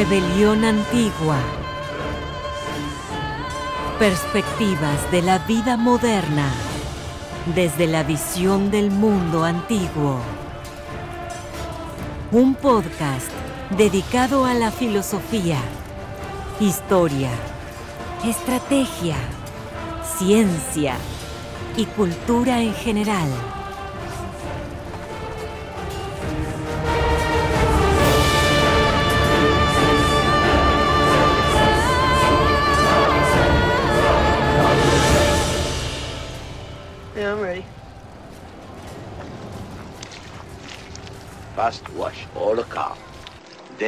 [0.00, 1.36] Rebelión Antigua.
[3.98, 6.50] Perspectivas de la vida moderna
[7.54, 10.16] desde la visión del mundo antiguo.
[12.32, 13.28] Un podcast
[13.76, 15.58] dedicado a la filosofía,
[16.60, 17.32] historia,
[18.24, 19.16] estrategia,
[20.16, 20.94] ciencia
[21.76, 23.28] y cultura en general.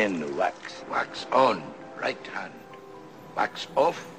[0.02, 0.83] Then wax.
[0.91, 1.62] Wax on,
[2.01, 2.52] right hand.
[3.37, 4.11] Wax off,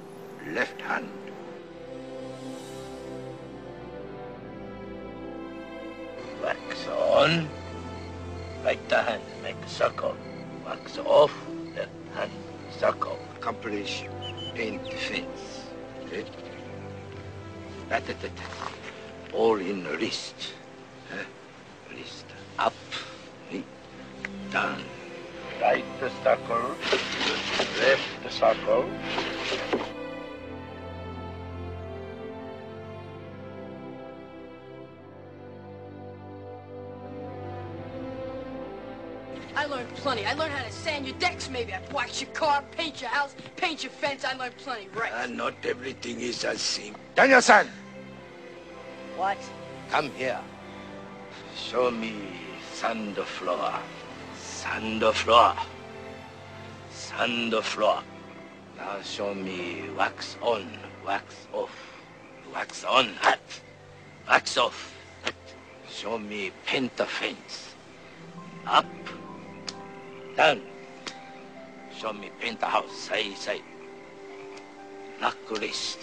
[46.63, 47.15] everything is as.
[47.15, 47.67] Daniel-san,
[49.17, 49.37] what?
[49.89, 50.39] come here.
[51.55, 52.13] Show me
[52.73, 53.73] sand floor.
[54.35, 55.55] Sand floor.
[56.91, 58.01] Sand floor.
[58.77, 60.67] Now show me wax on,
[61.05, 62.01] wax off.
[62.53, 63.39] Wax on, hat.
[64.27, 64.95] Wax off.
[65.23, 65.35] hat.
[65.89, 67.75] Show me paint the fence.
[68.65, 68.85] Up.
[70.35, 70.61] Down.
[71.95, 72.95] Show me paint the house.
[72.95, 73.61] Side, side.
[75.21, 75.99] Lock wrist.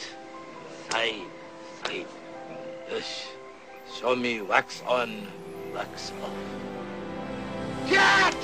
[0.91, 1.27] Fine,
[1.85, 2.05] fine.
[2.91, 3.29] Yes.
[3.95, 5.29] Show me wax on,
[5.73, 6.31] wax off.
[7.89, 8.37] That!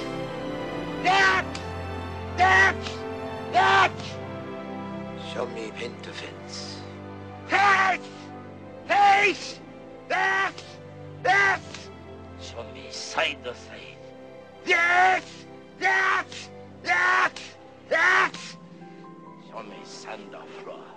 [1.03, 1.61] That!
[2.37, 2.77] That!
[3.53, 3.93] That!
[5.35, 6.81] Show me pen to fence.
[7.49, 8.01] Face!
[8.87, 9.61] Face!
[10.09, 10.55] That!
[11.25, 11.61] That!
[12.41, 13.99] Show me side to side.
[14.65, 15.25] Yes!
[15.81, 16.27] That!
[16.85, 17.41] That!
[17.89, 18.37] That!
[19.51, 20.96] Show me sand or floor.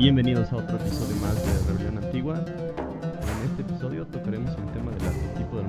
[0.00, 2.42] Bienvenidos a otro episodio más de Rebelión Antigua.
[2.46, 4.79] En este episodio tocaremos el tema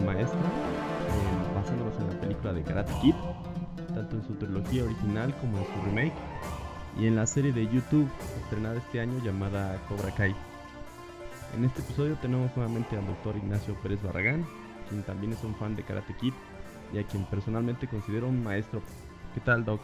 [0.05, 3.15] maestro, eh, basándonos en la película de Karate Kid,
[3.93, 6.13] tanto en su trilogía original como en su remake,
[6.99, 8.09] y en la serie de YouTube
[8.43, 10.35] estrenada este año llamada Cobra Kai.
[11.55, 14.45] En este episodio tenemos nuevamente al doctor Ignacio Pérez Barragán,
[14.89, 16.33] quien también es un fan de Karate Kid
[16.93, 18.81] y a quien personalmente considero un maestro.
[19.33, 19.81] ¿Qué tal, Doc?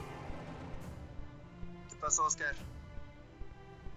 [1.89, 2.53] ¿Qué pasó, Oscar?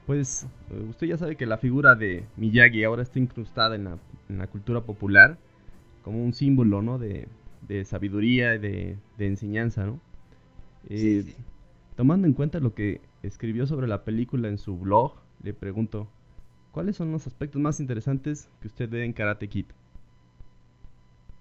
[0.06, 3.98] Pues eh, usted ya sabe que la figura de Miyagi ahora está incrustada en la,
[4.28, 5.38] en la cultura popular
[6.02, 6.98] como un símbolo, ¿no?
[6.98, 7.28] De,
[7.62, 10.00] de sabiduría y de, de enseñanza, ¿no?
[10.88, 11.36] Eh, sí.
[11.96, 16.08] Tomando en cuenta lo que escribió sobre la película en su blog, le pregunto,
[16.72, 19.66] ¿cuáles son los aspectos más interesantes que usted ve en Karate Kid?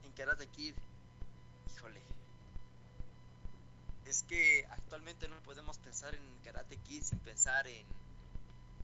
[0.04, 0.74] En Karate Kid,
[1.76, 2.02] híjole.
[4.06, 7.76] Es que actualmente no podemos pensar en Karate Kid sin pensar en,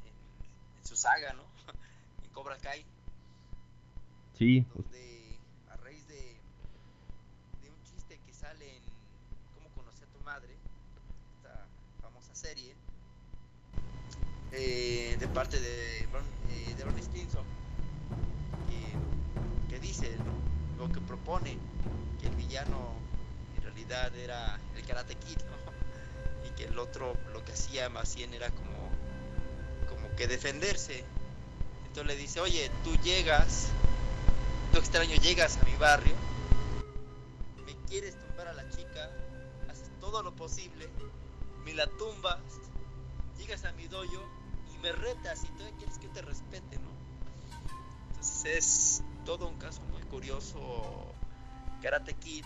[0.06, 0.14] en,
[0.78, 1.44] en su saga, ¿no?
[2.24, 2.86] En Cobra Kai,
[4.34, 5.15] Sí, donde
[12.46, 12.76] serie,
[14.52, 17.44] eh, de parte de, eh, de Stinson,
[18.70, 20.16] que, que dice
[20.78, 21.58] lo que propone,
[22.22, 22.94] que el villano
[23.58, 25.18] en realidad era el Karate
[26.46, 28.92] y que el otro lo que hacía más bien era como,
[29.90, 31.04] como que defenderse.
[31.88, 33.70] Entonces le dice, oye, tú llegas,
[34.72, 36.14] tú extraño llegas a mi barrio,
[37.66, 39.10] me quieres tumbar a la chica,
[39.68, 40.88] haces todo lo posible,
[41.66, 42.40] me la tumbas,
[43.38, 44.22] llegas a mi dojo
[44.74, 46.90] y me retas y todavía quieres que te respete, ¿no?
[48.10, 50.60] Entonces es todo un caso muy curioso
[51.82, 52.46] Karate Kid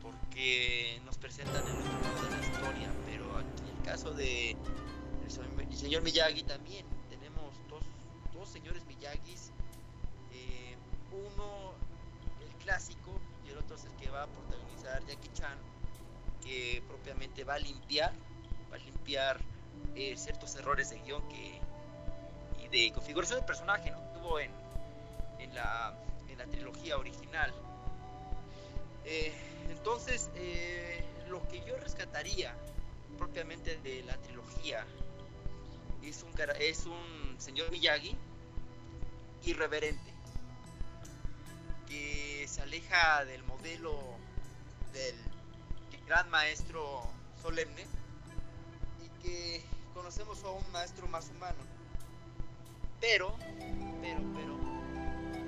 [0.00, 4.52] porque nos presentan el otro lado de la historia, pero aquí en el caso de
[4.52, 7.54] el señor- Miyagi también tenemos
[8.32, 9.50] dos señores Miyagis.
[10.30, 10.76] Eh,
[11.12, 11.72] uno,
[12.40, 13.10] el clásico,
[13.44, 15.58] y el otro es el que va a protagonizar Jackie Chan,
[16.86, 18.12] propiamente va a limpiar,
[18.70, 19.40] va a limpiar
[19.94, 21.60] eh, ciertos errores de guion que,
[22.64, 23.98] y de configuración de personaje ¿no?
[24.14, 24.50] tuvo en,
[25.38, 25.94] en, la,
[26.28, 27.52] en la trilogía original.
[29.04, 29.32] Eh,
[29.70, 30.30] entonces,
[31.28, 32.54] lo que yo rescataría
[33.16, 34.84] propiamente de la trilogía
[36.02, 38.16] es un, es un señor Miyagi
[39.44, 40.12] irreverente,
[41.86, 43.98] que se aleja del modelo
[44.92, 45.27] del
[46.08, 47.02] gran maestro
[47.42, 47.84] solemne
[49.04, 49.62] y que
[49.92, 51.58] conocemos a un maestro más humano.
[52.98, 53.36] Pero,
[54.00, 54.58] pero, pero,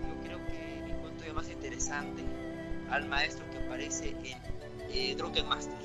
[0.06, 2.22] yo creo que encuentro ya más interesante
[2.90, 4.38] al maestro que aparece en
[4.90, 5.78] eh, Drunken Master.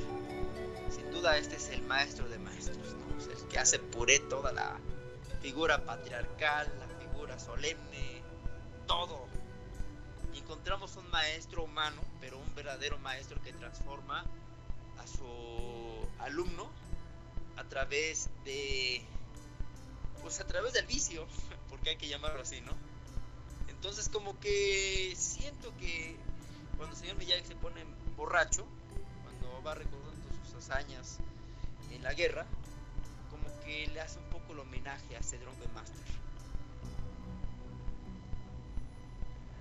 [0.89, 2.77] Sin duda este es el maestro de maestros,
[3.29, 4.77] el que hace puré toda la
[5.41, 8.21] figura patriarcal, la figura solemne,
[8.87, 9.25] todo.
[10.33, 14.25] encontramos un maestro humano, pero un verdadero maestro que transforma
[15.07, 15.25] su
[16.19, 16.69] alumno
[17.57, 19.01] a través de
[20.21, 21.25] pues a través del vicio,
[21.69, 22.71] porque hay que llamarlo así, ¿no?
[23.69, 26.15] Entonces como que siento que
[26.77, 27.83] cuando el señor Miyagi se pone
[28.17, 28.65] borracho,
[29.23, 31.19] cuando va recordando sus hazañas
[31.91, 32.45] en la guerra,
[33.29, 36.01] como que le hace un poco el homenaje a ese Drunken Master.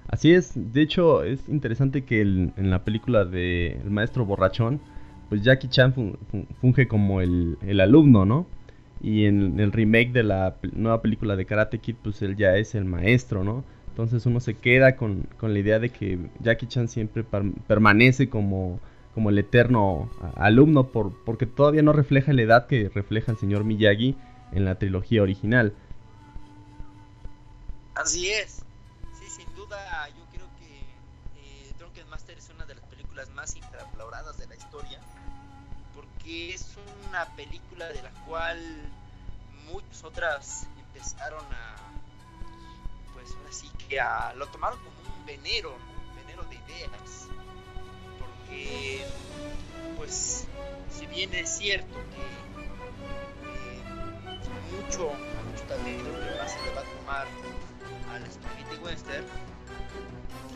[0.09, 4.81] Así es, de hecho es interesante que en la película de El Maestro Borrachón,
[5.29, 5.95] pues Jackie Chan
[6.61, 8.47] funge como el, alumno, ¿no?
[9.01, 12.75] Y en el remake de la nueva película de Karate Kid, pues él ya es
[12.75, 13.65] el maestro, ¿no?
[13.89, 17.25] Entonces uno se queda con, la idea de que Jackie Chan siempre
[17.67, 18.81] permanece como
[19.15, 23.63] como el eterno alumno por, porque todavía no refleja la edad que refleja el señor
[23.63, 24.17] Miyagi
[24.53, 25.73] en la trilogía original.
[27.95, 28.65] Así es.
[29.13, 29.79] Sí, sin duda
[36.25, 36.67] porque es
[37.09, 38.59] una película de la cual
[39.71, 41.77] muchas otras empezaron a
[43.13, 47.29] pues así que a, lo tomaron como un venero, un venero de ideas.
[49.97, 50.47] Pues,
[50.91, 52.25] si bien es cierto que
[54.77, 55.11] mucho,
[55.51, 57.27] mucho talento que más se le va a tomar
[58.13, 59.27] al Spaghetti Western,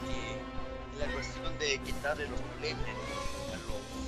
[0.06, 2.88] que la cuestión de quitarle los problemas
[3.52, 4.07] a los,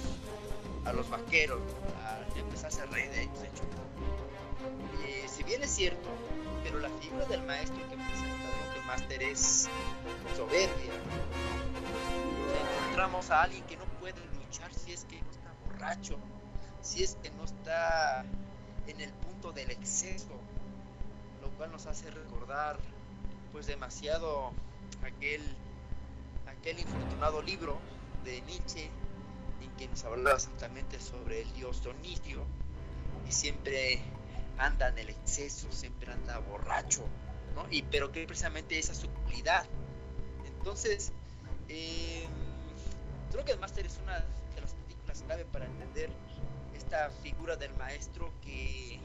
[0.84, 1.60] a los vaqueros,
[2.04, 3.40] a empezar a rey de hecho.
[5.04, 6.08] Eh, si bien es cierto,
[6.62, 9.68] pero la figura del maestro que presenta que Master es
[10.36, 10.92] soberbia,
[12.78, 16.16] encontramos a alguien que no puede luchar si es que no está borracho,
[16.82, 18.24] si es que no está
[18.86, 20.34] en el punto del exceso,
[21.42, 22.78] lo cual nos hace recordar
[23.52, 24.52] pues demasiado
[25.02, 25.42] aquel
[26.46, 27.78] aquel infortunado libro
[28.24, 28.90] de Nietzsche
[29.60, 32.44] en que nos hablaba exactamente sobre el dios Dionisio
[33.28, 34.00] y siempre
[34.58, 37.02] anda en el exceso, siempre anda borracho,
[37.54, 37.66] ¿no?
[37.70, 39.66] Y pero que precisamente esa su cualidad.
[40.46, 41.12] Entonces,
[41.68, 42.26] eh,
[43.30, 44.18] Creo que el Master es una
[44.54, 46.10] de las películas clave para entender
[46.74, 48.98] esta figura del maestro que,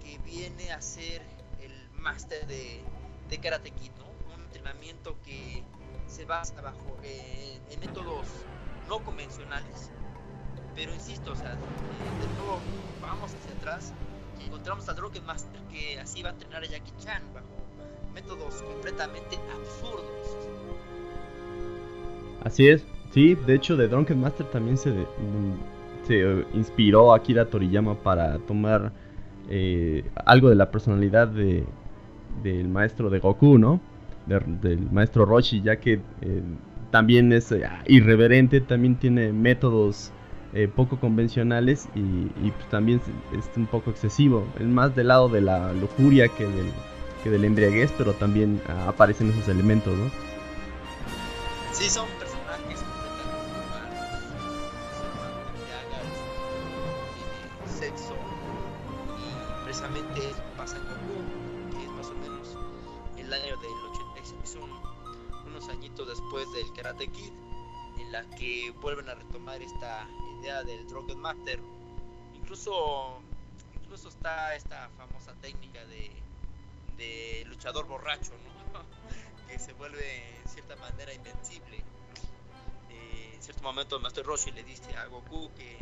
[0.00, 1.20] que viene a ser
[1.60, 2.80] el máster de,
[3.28, 3.90] de Karate Kid.
[4.32, 5.64] Un entrenamiento que
[6.06, 8.26] se basa bajo eh, en métodos
[8.90, 9.90] no convencionales,
[10.74, 12.60] pero insisto, o sea, de nuevo
[13.00, 13.94] vamos hacia atrás
[14.38, 17.46] y encontramos a Drunken Master que así va a entrenar a Jackie Chan bajo
[18.12, 20.36] métodos completamente absurdos.
[22.44, 24.92] Así es, Sí, de hecho, de Drunken Master también se,
[26.06, 28.92] se inspiró a Akira Toriyama para tomar
[29.48, 31.64] eh, algo de la personalidad de,
[32.42, 33.80] del maestro de Goku, ¿no?
[34.26, 36.42] del maestro Roshi, ya que eh,
[36.90, 40.12] también es eh, irreverente, también tiene métodos
[40.74, 43.00] poco convencionales y, pues, también
[43.32, 44.44] es, un poco excesivo.
[44.58, 46.66] Es más del lado de la lujuria que del,
[47.22, 50.10] que del embriaguez, pero también ah, aparecen esos elementos, ¿no?
[51.72, 52.06] Sí, son
[68.40, 70.08] que vuelven a retomar esta
[70.40, 71.60] idea del Drunken Master.
[72.34, 73.20] Incluso,
[73.74, 76.10] incluso está esta famosa técnica de,
[76.96, 78.32] de luchador borracho,
[79.46, 81.84] que se vuelve en cierta manera invencible.
[82.88, 85.76] Eh, en cierto momento Master Roshi le dice a Goku que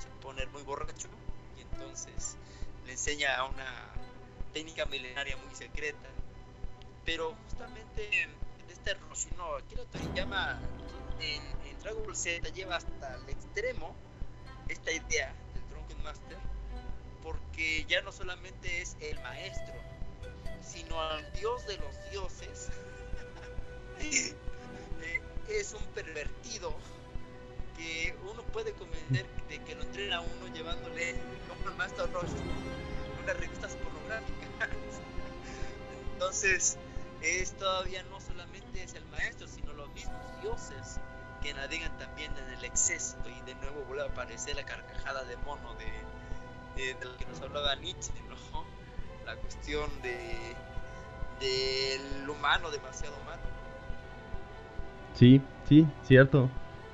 [0.00, 1.08] se pone muy borracho
[1.56, 2.36] y entonces
[2.86, 3.86] le enseña una
[4.52, 6.08] técnica milenaria muy secreta
[7.04, 8.30] pero justamente en
[8.68, 10.60] este Roshino Akira Toriyama
[11.20, 13.96] en, Dragon Ball Z lleva hasta el extremo
[14.68, 16.36] esta idea del Drunken Master
[17.22, 19.74] porque ya no solamente es el maestro
[20.62, 22.68] sino al dios de los dioses
[24.00, 24.34] eh,
[25.48, 26.74] es un pervertido
[27.76, 31.14] que uno puede convencer de que lo entrena uno llevándole
[31.48, 32.34] como el Master Roshi
[33.22, 34.68] unas revistas pornográficas.
[36.12, 36.76] Entonces
[37.22, 41.00] es todavía no solamente es el maestro, sino los mismos dioses
[41.42, 45.36] que navegan también en el exceso y de nuevo vuelve a aparecer la carcajada de
[45.38, 48.64] mono de, de, lo que nos hablaba Nietzsche, ¿no?
[49.26, 50.16] La cuestión de
[51.40, 53.42] del humano demasiado humano.
[55.14, 56.50] Sí, sí, cierto.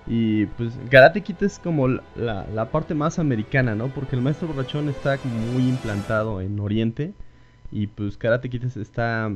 [0.06, 3.88] Y pues Karate es como la, la, parte más americana, ¿no?
[3.88, 7.12] Porque el maestro borrachón está como muy implantado en Oriente
[7.72, 9.30] y pues Karate está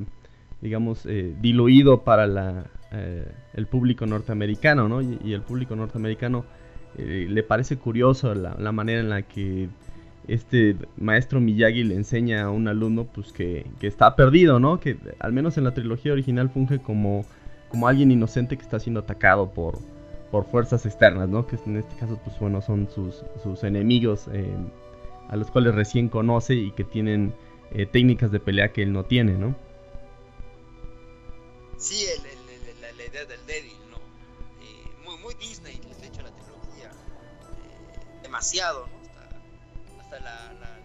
[0.61, 5.01] digamos, eh, diluido para la, eh, el público norteamericano, ¿no?
[5.01, 6.45] Y, el público norteamericano
[6.99, 9.69] eh, le parece curioso la, manera en la que
[10.27, 14.81] este maestro Miyagi le enseña a un alumno pues que, que, está perdido, ¿no?
[14.81, 17.25] Que al menos en la trilogía original funge como,
[17.69, 19.79] como alguien inocente que está siendo atacado por,
[20.33, 21.47] por fuerzas externas, ¿no?
[21.47, 24.29] Que en este caso pues bueno son sus, sus enemigos
[25.29, 27.33] a los cuales recién conoce y que tienen
[27.93, 29.55] técnicas de pelea que él no tiene, ¿no?
[31.81, 32.30] sí el, la, la,
[33.11, 33.97] idea del débil, ¿no?
[34.63, 36.91] Eh, muy, muy Disney, les he hecho la trilogía.
[36.91, 39.01] Eh, demasiado, ¿no?
[40.01, 40.79] Hasta, la, la,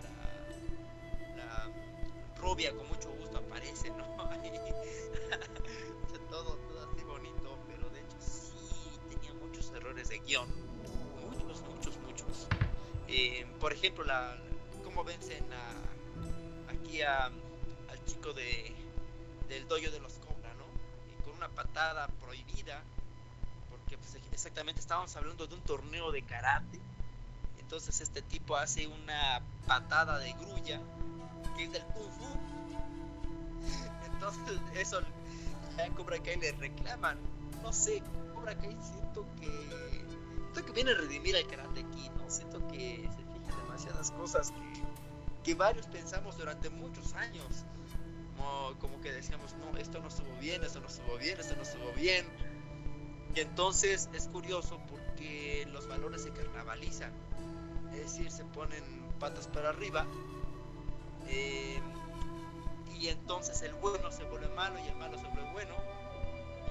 [1.35, 1.71] la,
[2.37, 4.05] rubia con mucho gusto aparece, ¿no?
[6.29, 10.49] todo, todo así bonito, pero de hecho sí tenía muchos errores de guion.
[11.29, 12.47] Muchos, muchos, muchos.
[13.07, 14.37] Eh, por ejemplo, la,
[14.83, 17.33] cómo vencen a, aquí al
[18.05, 18.75] chico de,
[19.47, 20.19] del doyo de los
[21.45, 22.81] una patada prohibida,
[23.69, 26.79] porque pues, exactamente estábamos hablando de un torneo de karate.
[27.59, 30.79] Entonces este tipo hace una patada de grulla,
[31.55, 32.25] que es del kung fu.
[34.13, 37.17] Entonces eso a Cobra Kai le reclaman.
[37.61, 38.01] No sé,
[38.33, 40.05] Cobra Kai siento que
[40.53, 42.29] siento que viene a redimir al karate aquí, ¿no?
[42.29, 47.65] Siento que se fija demasiadas cosas que, que varios pensamos durante muchos años
[48.79, 51.91] como, que decíamos, no, esto no estuvo bien, esto no estuvo bien, esto no estuvo
[51.93, 52.25] bien.
[53.35, 57.11] Y entonces es curioso porque los valores se carnavalizan,
[57.91, 58.83] es decir, se ponen
[59.19, 60.05] patas para arriba.
[61.27, 61.79] Eh,
[62.99, 65.75] y entonces el bueno se vuelve malo y el malo se vuelve bueno.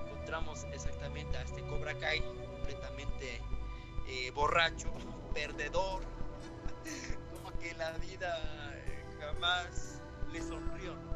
[0.07, 3.43] Encontramos exactamente a este Cobra Kai completamente
[4.09, 4.93] eh, borracho,
[5.35, 6.03] perdedor,
[7.35, 10.01] como que la vida eh, jamás
[10.33, 11.14] le sonrió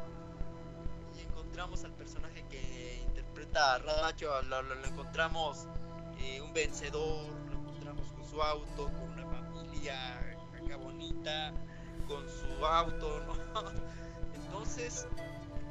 [1.59, 5.67] encontramos al personaje que interpreta a Radacho, lo, encontramos
[6.21, 10.19] eh, un vencedor, lo encontramos con su auto, con una familia
[10.55, 11.51] acá bonita,
[12.07, 13.21] con su auto,
[14.35, 15.05] Entonces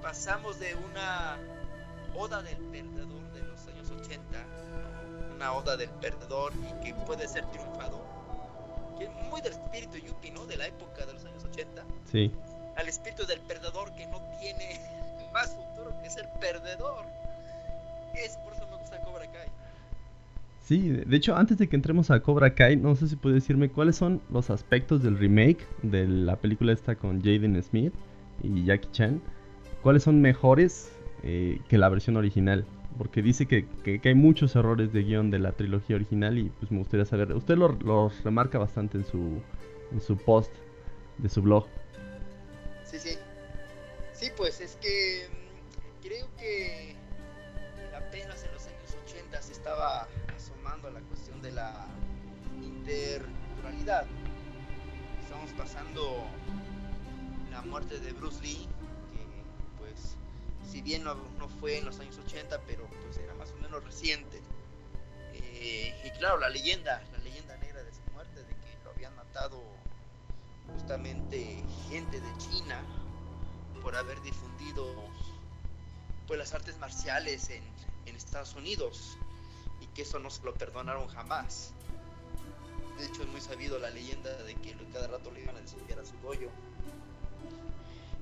[0.02, 1.38] pasamos de una
[2.14, 4.44] oda del perdedor de los años 80,
[5.36, 8.04] una oda del perdedor y que puede ser triunfador,
[8.98, 10.44] que es muy del espíritu Yuppie, ¿no?
[10.44, 11.82] De la época de los años 80.
[12.12, 12.30] Sí.
[12.76, 14.98] Al espíritu del perdedor que no tiene
[15.32, 17.04] más futuro que es el perdedor.
[18.14, 19.48] Es por eso me gusta Cobra Kai.
[20.60, 23.70] Sí, de hecho, antes de que entremos a Cobra Kai, no sé si puede decirme
[23.70, 27.94] cuáles son los aspectos del remake de la película esta con Jaden Smith
[28.42, 29.22] y Jackie Chan.
[29.82, 30.92] ¿Cuáles son mejores
[31.22, 32.66] eh, que la versión original?
[32.98, 36.70] Porque dice que, que, hay muchos errores de guion de la trilogía original y pues
[36.72, 37.32] me gustaría saber.
[37.32, 39.40] Usted los lo remarca bastante en su,
[39.92, 40.52] en su post
[41.18, 41.66] de su blog.
[42.84, 43.18] Sí, sí.
[44.18, 46.96] Sí, pues es que mm, creo que
[47.96, 51.86] apenas en los años 80 se estaba asomando a la cuestión de la
[52.60, 54.06] interculturalidad.
[55.22, 56.24] Estamos pasando
[57.52, 58.66] la muerte de Bruce Lee,
[59.12, 59.24] que
[59.78, 60.16] pues
[60.68, 61.14] si bien no,
[61.60, 64.42] fue en los años 80, pero pues era más o menos reciente.
[65.32, 69.14] Eh, y claro, la leyenda, la leyenda negra de su muerte, de que lo habían
[69.14, 69.62] matado
[70.74, 72.82] justamente gente de China
[73.88, 74.84] por haber difundido
[76.26, 77.62] pues las artes marciales en,
[78.04, 79.16] en Estados Unidos
[79.80, 81.72] y que eso no se lo perdonaron jamás.
[82.98, 86.00] De hecho es muy sabido la leyenda de que cada rato le iban a desafiar
[86.00, 86.50] a su doyo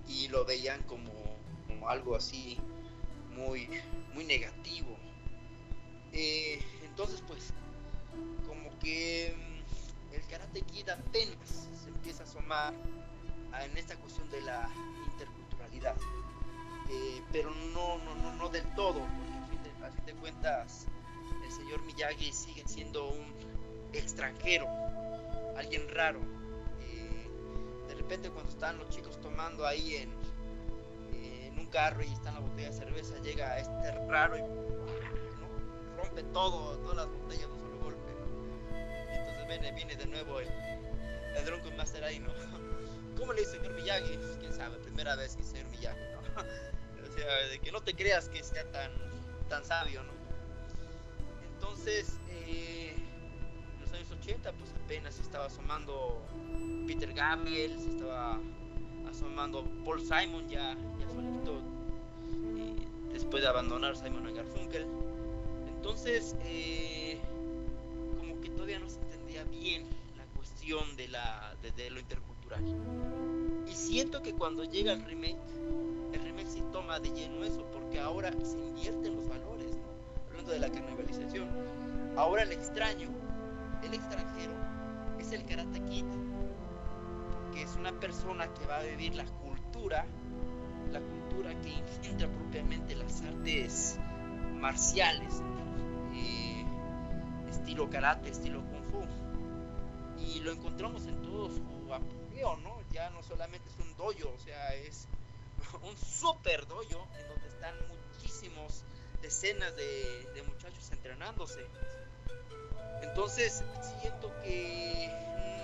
[0.06, 1.10] y lo veían como,
[1.66, 2.58] como algo así
[3.34, 3.68] muy,
[4.14, 4.96] muy negativo.
[6.12, 7.52] Eh, entonces pues
[8.46, 12.72] como que mm, el karate kid apenas se empieza a asomar
[13.64, 14.70] en esta cuestión de la
[16.88, 18.16] Eh, pero no, no,
[20.26, 20.86] cuentas
[21.44, 23.32] el señor Miyagi sigue siendo un
[23.92, 24.66] extranjero,
[25.56, 26.20] alguien raro.
[26.80, 27.30] Eh,
[27.88, 30.10] de repente cuando están los chicos tomando ahí en,
[31.12, 34.42] en un carro y está la botella de cerveza, llega este raro y
[35.96, 38.12] rompe todo, todas las botellas de un solo golpe.
[39.12, 40.48] entonces viene, viene de nuevo el,
[41.36, 42.32] el Drunken Master ahí, ¿no?
[43.16, 44.16] ¿Cómo le dice señor Miyagi?
[44.16, 46.20] Pues, quién sabe, primera vez que señor Miyagi, ¿no?
[47.08, 48.92] o sea, de que no te creas que sea tan,
[49.48, 50.12] tan sabio, ¿no?
[51.54, 56.22] Entonces, eh, en los años 80, pues apenas se estaba asomando
[56.86, 58.40] Peter Gabriel, se estaba
[59.08, 61.62] asomando Paul Simon ya, ya solito,
[62.56, 64.86] eh, después de abandonar Simon Garfunkel.
[65.68, 67.20] Entonces, eh,
[68.18, 72.25] como que todavía no se entendía bien la cuestión de, la, de, lo intercultural.
[73.66, 75.36] Y siento que cuando llega el remake,
[76.12, 80.28] el remake sí toma de lleno eso, porque ahora se invierten los valores, ¿no?
[80.28, 81.48] hablando de la carnavalización.
[82.16, 83.08] Ahora el extraño,
[83.82, 84.52] el extranjero,
[85.18, 86.04] es el Karate Kid,
[87.32, 90.06] porque es una persona que va a vivir la cultura,
[90.92, 93.98] la cultura que engendra propiamente las artes
[94.60, 95.42] marciales,
[97.66, 99.02] estilo karate, estilo kung fu.
[100.18, 101.62] Y lo encontramos en todo su
[102.92, 105.06] Ya no solamente es un dojo, o sea, es
[105.82, 108.84] un super dojo en donde están muchísimos
[109.20, 111.66] decenas de, muchachos entrenándose.
[113.02, 113.62] Entonces,
[114.00, 115.10] siento que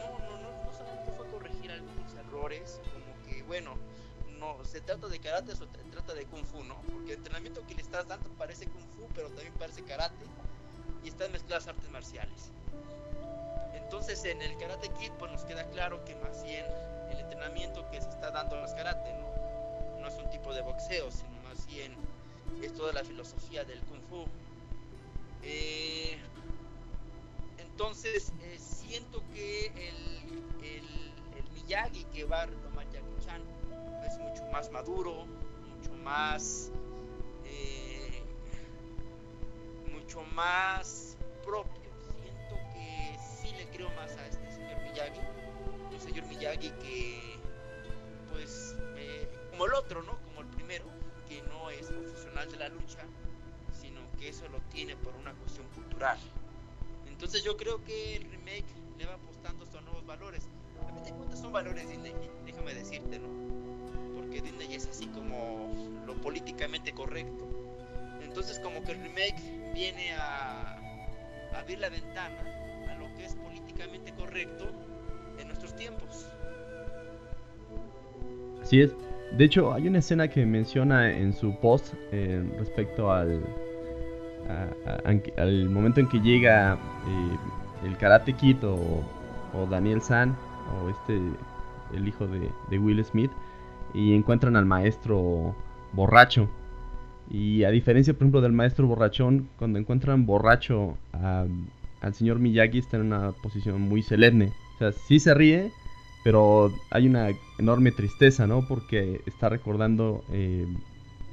[0.01, 3.77] no, no, no, no solamente fue corregir algunos errores, como que, bueno,
[4.39, 6.81] no, se trata de karate o se trata de kung fu, ¿no?
[6.83, 10.25] Porque el entrenamiento que le estás dando parece kung fu, pero también parece karate
[11.05, 12.51] y están mezcladas artes marciales.
[13.75, 16.65] Entonces en el Karate Kid pues nos queda claro que más bien
[17.11, 20.63] el entrenamiento que se está dando en los karate no, no es un tipo de
[20.63, 21.95] boxeo, sino más bien
[22.63, 24.25] es toda la filosofía del kung fu.
[25.43, 26.17] Eh,
[27.59, 31.13] entonces eh, siento que el, el,
[31.55, 33.43] Miyagi que va a retomar Jackie Chan
[34.07, 35.27] es mucho más maduro,
[35.77, 36.73] mucho más
[40.35, 41.82] más propio.
[43.73, 45.21] Creo más a este señor Miyagi.
[45.93, 47.39] El señor Miyagi que,
[48.31, 48.77] pues,
[49.51, 50.19] como el otro, ¿no?
[50.23, 50.85] Como el primero,
[51.29, 53.05] que no es profesional de la lucha,
[53.81, 56.19] sino que eso lo tiene por una cuestión cultural.
[57.07, 58.67] Entonces yo creo que el remake
[58.99, 60.49] le va apostando estos nuevos valores.
[60.89, 63.29] A mí te cuentas son valores Disney, déjame decirte, ¿no?
[64.17, 67.49] Porque Disney es así como lo políticamente correcto.
[68.23, 70.79] Entonces como que el remake viene a,
[71.55, 72.62] abrir la ventana a
[74.17, 74.65] correcto
[75.39, 76.27] en nuestros tiempos.
[78.63, 78.95] Así es.
[79.37, 83.43] De hecho, hay una escena que menciona en su post eh, respecto al,
[85.39, 89.03] al momento en que llega eh, el Karate Kid o,
[89.71, 90.35] Daniel San
[90.75, 91.21] o este
[91.95, 93.31] el hijo de, de Will Smith
[93.93, 95.55] y encuentran al maestro
[95.93, 96.49] borracho
[97.31, 100.99] y a diferencia, por ejemplo, del maestro borrachón, cuando encuentran borracho
[102.03, 104.53] al señor Miyagi está en una posición muy solemne.
[104.75, 105.73] O sea, sí se ríe,
[106.25, 108.67] pero hay una enorme tristeza, ¿no?
[108.67, 110.67] Porque está recordando eh,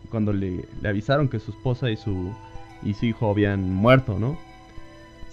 [0.10, 2.32] cuando le, avisaron que su esposa y su,
[2.84, 4.38] y su hijo habían muerto, ¿no?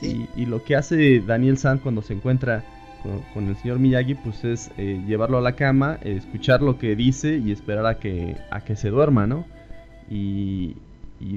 [0.03, 2.65] Y, lo que hace Daniel San cuando se encuentra
[3.33, 7.39] con, el señor Miyagi, pues es eh, llevarlo a la cama, escuchar lo que dice
[7.39, 9.47] y esperar a que, a que se duerma, ¿no?
[10.11, 10.77] y,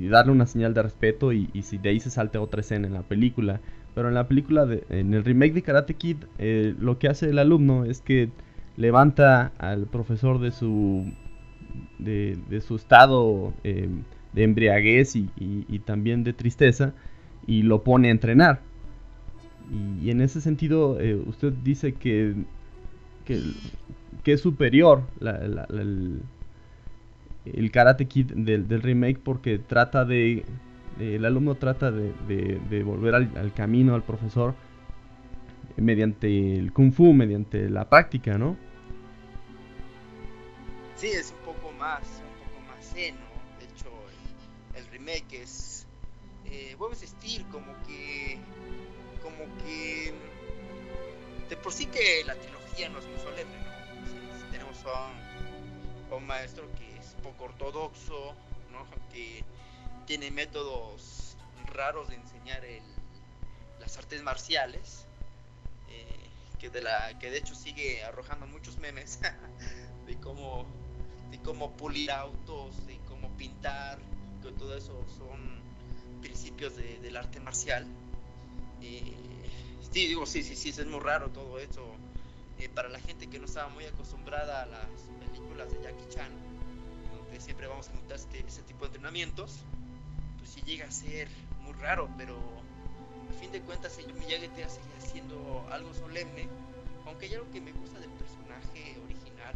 [0.09, 3.03] darle una señal de respeto y, si de ahí se salte otra escena en la
[3.03, 3.61] película.
[3.95, 7.29] Pero en la película, de, en el remake de Karate Kid, eh, lo que hace
[7.29, 8.29] el alumno es que
[8.77, 11.11] levanta al profesor de su,
[11.97, 13.89] de, su estado eh,
[14.33, 16.93] de embriaguez y, también de tristeza
[17.47, 18.61] y lo pone a entrenar.
[20.01, 22.35] Y, en ese sentido, eh, usted dice que,
[23.25, 23.41] que,
[24.25, 25.65] es superior la,
[27.53, 30.45] el Karate Kid del, remake porque trata de,
[30.99, 34.55] el alumno trata de, volver al, camino al profesor
[35.77, 38.57] mediante el kung fu, mediante la práctica, ¿no?
[40.97, 43.17] Sí, es un poco más, un poco más seno.
[43.59, 43.89] De hecho,
[44.75, 45.87] el, remake es,
[46.45, 48.37] eh, a insistir, como que,
[49.21, 50.13] como que,
[51.49, 54.51] de por sí que la trilogía no es muy solemne, ¿no?
[54.51, 58.35] tenemos a un maestro que poco ortodoxo,
[59.11, 59.43] que
[60.09, 62.63] tiene métodos raros de enseñar
[63.79, 65.05] las artes marciales,
[65.87, 69.19] eh, que, de la, que de hecho sigue arrojando muchos memes
[70.07, 70.65] de cómo,
[71.29, 73.99] de cómo pulir autos, de cómo pintar,
[74.41, 75.61] que todo eso son
[76.21, 77.85] principios del arte marcial.
[78.81, 79.13] Eh,
[79.91, 81.85] sí, digo, sí, sí, sí, es muy raro todo eso.
[82.57, 86.31] Eh, para la gente que no estaba muy acostumbrada a las películas de Jackie Chan,
[87.15, 89.59] donde siempre vamos a notar este, ese tipo de entrenamientos,
[90.49, 91.27] sí llega a ser
[91.61, 96.47] muy raro, pero a fin de cuentas señor Miyagi te sigue haciendo algo solemne,
[97.05, 99.53] aunque hay algo que me gusta del personaje original,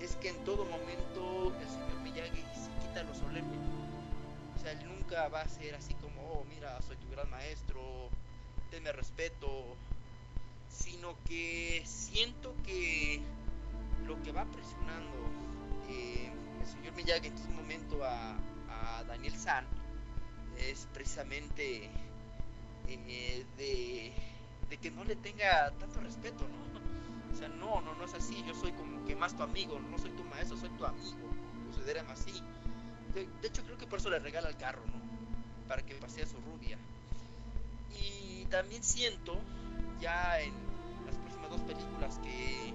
[0.00, 3.56] es que en todo momento el señor Miyagi se quita lo solemne.
[4.56, 8.08] O sea, él nunca va a ser así como, oh, mira, soy tu gran maestro,
[8.70, 9.76] tenme respeto,
[10.70, 13.20] sino que siento que
[14.06, 15.12] lo que va presionando
[15.90, 18.38] eh, el señor Miyagi en este momento a,
[18.70, 19.66] a Daniel San
[20.58, 21.90] es precisamente
[22.88, 26.66] eh, de, que no le tenga tanto respeto, ¿no?
[27.32, 30.10] O sea, no, no, es así, yo soy como que más tu amigo, no soy
[30.10, 31.16] tu maestro, soy tu amigo,
[31.64, 32.32] considérame así.
[33.14, 35.00] De, hecho, creo que por eso le regala el carro, ¿no?
[35.68, 36.78] Para que pase a su rubia.
[38.00, 39.38] Y también siento,
[40.00, 40.52] ya en
[41.06, 42.72] las próximas dos películas, que,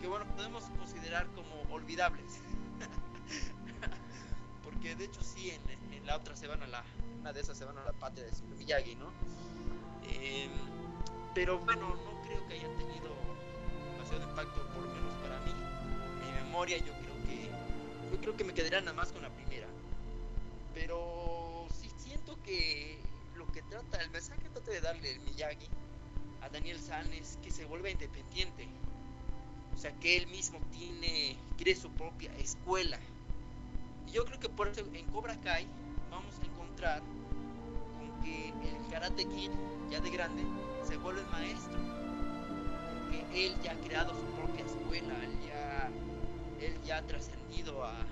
[0.00, 2.40] que bueno, podemos considerar como olvidables.
[4.64, 5.60] Porque de hecho sí, en
[6.06, 8.94] la otra se van a la, de esas se van a la patria de Miyagi,
[8.94, 9.10] ¿no?
[10.08, 10.48] Eh,
[11.34, 13.10] pero bueno, no creo que haya tenido
[13.92, 15.52] demasiado impacto, por lo menos para mí.
[16.24, 17.50] Mi memoria yo creo que
[18.12, 19.66] yo creo que me quedaría nada más con la primera.
[20.74, 22.98] Pero sí siento que
[23.34, 25.68] lo que trata, el mensaje que trata de darle el Miyagi
[26.42, 28.68] a Daniel San es que se vuelva independiente.
[29.74, 32.98] O sea, que él mismo tiene, quiere su propia escuela.
[34.12, 35.66] Yo creo que por eso en Cobra Kai
[36.10, 39.50] vamos a encontrar con que el Karate Kid,
[39.90, 40.42] ya de grande,
[40.84, 41.78] se vuelve maestro.
[43.02, 45.90] Porque él ya ha creado su propia escuela, él ya,
[46.60, 48.06] él ya ha trascendido al,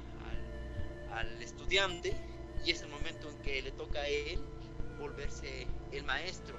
[1.12, 2.16] al estudiante
[2.64, 4.40] y es el momento en que le toca a él
[4.98, 6.56] volverse el maestro.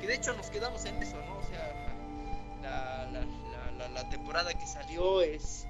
[0.00, 1.38] Que de hecho nos quedamos en eso, ¿no?
[1.38, 1.96] O sea,
[2.62, 5.66] la, la, la, la temporada que salió es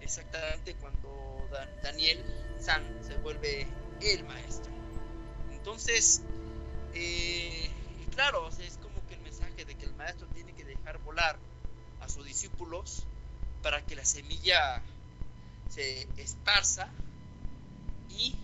[0.00, 1.48] exactamente cuando
[1.82, 2.24] Daniel
[2.58, 3.66] San se vuelve
[4.00, 4.70] el maestro.
[5.52, 6.22] Entonces,
[6.94, 7.70] eh,
[8.10, 11.38] claro, es como que el mensaje de que el maestro tiene que dejar volar
[12.00, 13.06] a sus discípulos
[13.62, 14.82] para que la semilla
[15.68, 16.88] se esparza
[18.08, 18.34] y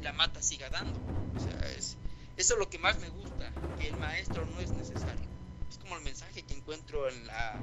[0.00, 0.98] la mata siga dando.
[1.36, 1.96] O sea, es,
[2.36, 5.28] eso es lo que más me gusta, que el maestro no es necesario.
[5.68, 7.60] Es como el mensaje que encuentro en la,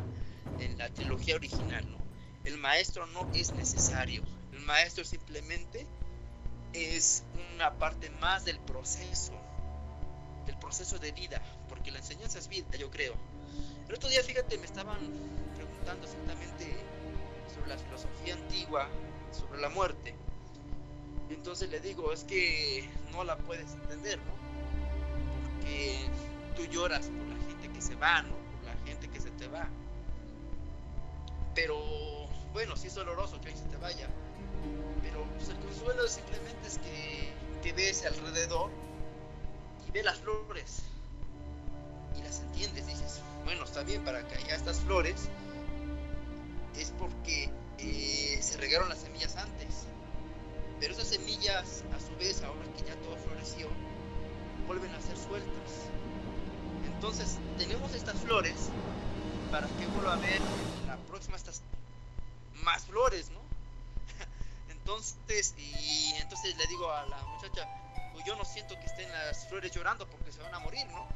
[0.59, 1.97] en la trilogía original, ¿no?
[2.45, 4.23] El maestro no es necesario.
[4.51, 5.85] El maestro simplemente
[6.73, 7.23] es
[7.55, 9.33] una parte más del proceso,
[10.45, 13.15] del proceso de vida, porque la enseñanza es vida, yo creo.
[13.87, 14.99] El otro día, fíjate, me estaban
[15.55, 16.75] preguntando exactamente
[17.53, 18.87] sobre la filosofía antigua,
[19.31, 20.15] sobre la muerte.
[21.29, 24.33] Entonces le digo, es que no la puedes entender, ¿no?
[25.43, 26.07] Porque
[26.55, 28.35] tú lloras por la gente que se va, ¿no?
[28.35, 29.67] Por la gente que se te va.
[31.55, 31.77] Pero
[32.53, 34.09] bueno, sí es doloroso que alguien se te vaya,
[35.03, 37.33] pero pues, el consuelo simplemente es que,
[37.63, 38.71] que ves alrededor
[39.87, 40.83] y ves las flores
[42.17, 42.87] y las entiendes.
[42.87, 45.29] Dices, bueno, está bien, para que haya estas flores
[46.77, 49.85] es porque eh, se regaron las semillas antes.
[50.79, 53.67] Pero esas semillas, a su vez, ahora que ya todo floreció,
[54.65, 55.89] vuelven a ser sueltas.
[56.85, 58.69] Entonces, tenemos estas flores
[59.51, 60.39] para que vuelva a haber
[60.87, 61.61] la próxima estas
[62.63, 63.38] más flores, ¿no?
[64.89, 67.67] Entonces, y entonces le digo a la muchacha,
[68.11, 71.07] pues yo no siento que estén las flores llorando porque se van a morir, ¿no?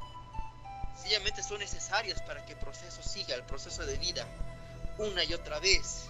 [0.95, 4.27] Sencillamente son necesarias para que el proceso siga, el proceso de vida,
[4.99, 6.07] una y otra vez.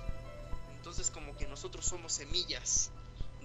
[0.75, 2.91] Entonces como que nosotros somos semillas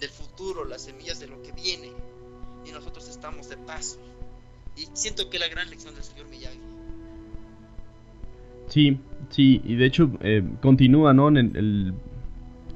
[0.00, 1.92] del futuro, las semillas de lo que viene,
[2.66, 4.00] y nosotros estamos de paso.
[4.74, 6.60] Y siento que la gran lección del señor Miyagi.
[8.66, 9.00] Sí,
[9.30, 11.28] sí, y de hecho eh, continúa, ¿no?
[11.28, 11.94] En el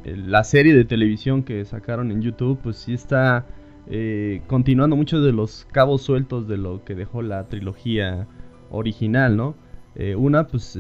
[0.05, 3.47] la serie de televisión que sacaron en YouTube, pues sí está
[3.89, 8.27] eh, continuando muchos de los cabos sueltos de lo que dejó la trilogía
[8.71, 9.55] original, ¿no?
[9.95, 10.79] Eh, una, pues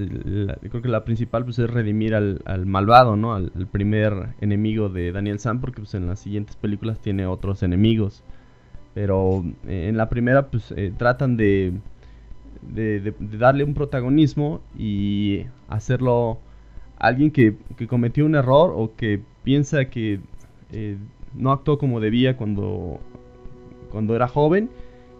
[0.60, 3.34] creo que la principal pues es redimir al, malvado, ¿no?
[3.34, 8.22] Al, primer enemigo de Daniel Sam, porque pues en las siguientes películas tiene otros enemigos.
[8.94, 11.74] Pero eh, en la primera pues tratan de,
[12.62, 16.40] de darle un protagonismo y hacerlo
[16.98, 17.56] alguien que,
[17.88, 20.20] cometió un error o que piensa que
[20.70, 20.96] eh,
[21.34, 23.00] no actuó como debía cuando,
[23.90, 24.70] cuando era joven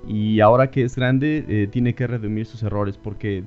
[0.07, 3.45] y ahora que es grande eh, tiene que redimir sus errores porque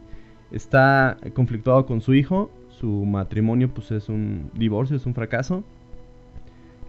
[0.51, 5.63] está conflictuado con su hijo, su matrimonio pues es un divorcio, es un fracaso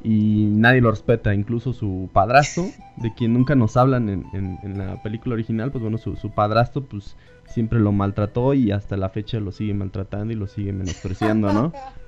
[0.03, 2.65] y nadie lo respeta, incluso su padrastro,
[2.97, 7.17] de quien nunca nos hablan en, la película original, pues bueno, su, su, padrastro pues
[7.53, 11.73] siempre lo maltrató y hasta la fecha lo sigue maltratando y lo sigue menospreciando, ¿no?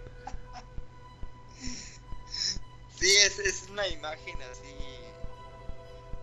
[2.98, 4.74] Sí, es, es una imagen así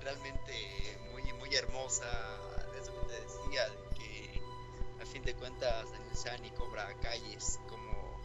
[0.02, 0.54] realmente
[1.14, 2.06] muy, muy hermosa,
[2.78, 4.42] eso que te decía, de que
[5.02, 8.20] a fin de cuentas el Shani cobra calles como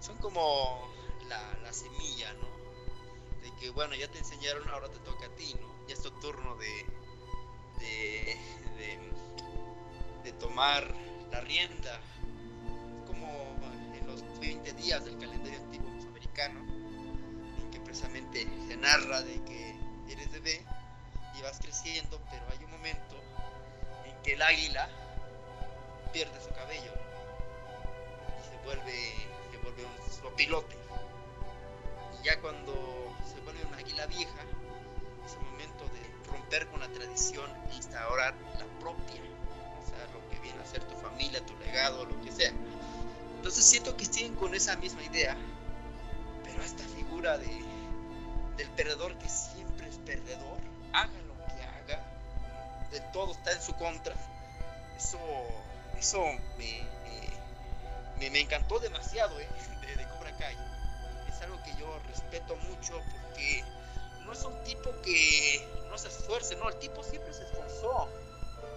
[0.00, 0.88] son como
[1.28, 2.48] la, semilla, ¿no?
[3.42, 5.86] De que bueno, ya te enseñaron, ahora te toca a ti, ¿no?
[5.86, 6.86] Ya es tu turno de,
[7.78, 8.36] de,
[8.78, 8.98] de,
[10.32, 10.92] tomar
[11.30, 12.00] la rienda,
[13.06, 13.28] como
[13.94, 16.60] en los 20 días del calendario antiguo americano,
[17.60, 19.76] en que precisamente se narra de que
[20.10, 20.64] eres bebé
[21.38, 23.16] y vas creciendo, pero hay un momento
[24.06, 24.88] en que el águila
[26.12, 26.92] pierde su cabello
[28.38, 29.14] y se vuelve,
[29.50, 30.88] se vuelve un pilote
[32.22, 32.74] ya cuando
[33.24, 34.42] se vuelve una águila vieja,
[35.24, 39.22] es el momento de romper con la tradición e instaurar la propia,
[40.64, 42.52] ser tu familia, tu legado, lo que sea.
[43.36, 45.36] Entonces siento que siguen con esa misma idea,
[46.44, 47.64] pero esta figura de,
[48.56, 50.58] del perdedor que siempre es perdedor,
[50.92, 52.04] haga lo que haga,
[52.90, 54.14] de todo está en su contra,
[54.96, 55.18] eso,
[55.98, 56.20] eso
[56.58, 59.48] me, me, encantó demasiado eh,
[59.86, 60.56] de, de Cobra Kai.
[61.42, 63.62] Algo que yo respeto mucho porque
[64.24, 68.08] no es un tipo que no se esfuerce, no, el tipo siempre se esforzó,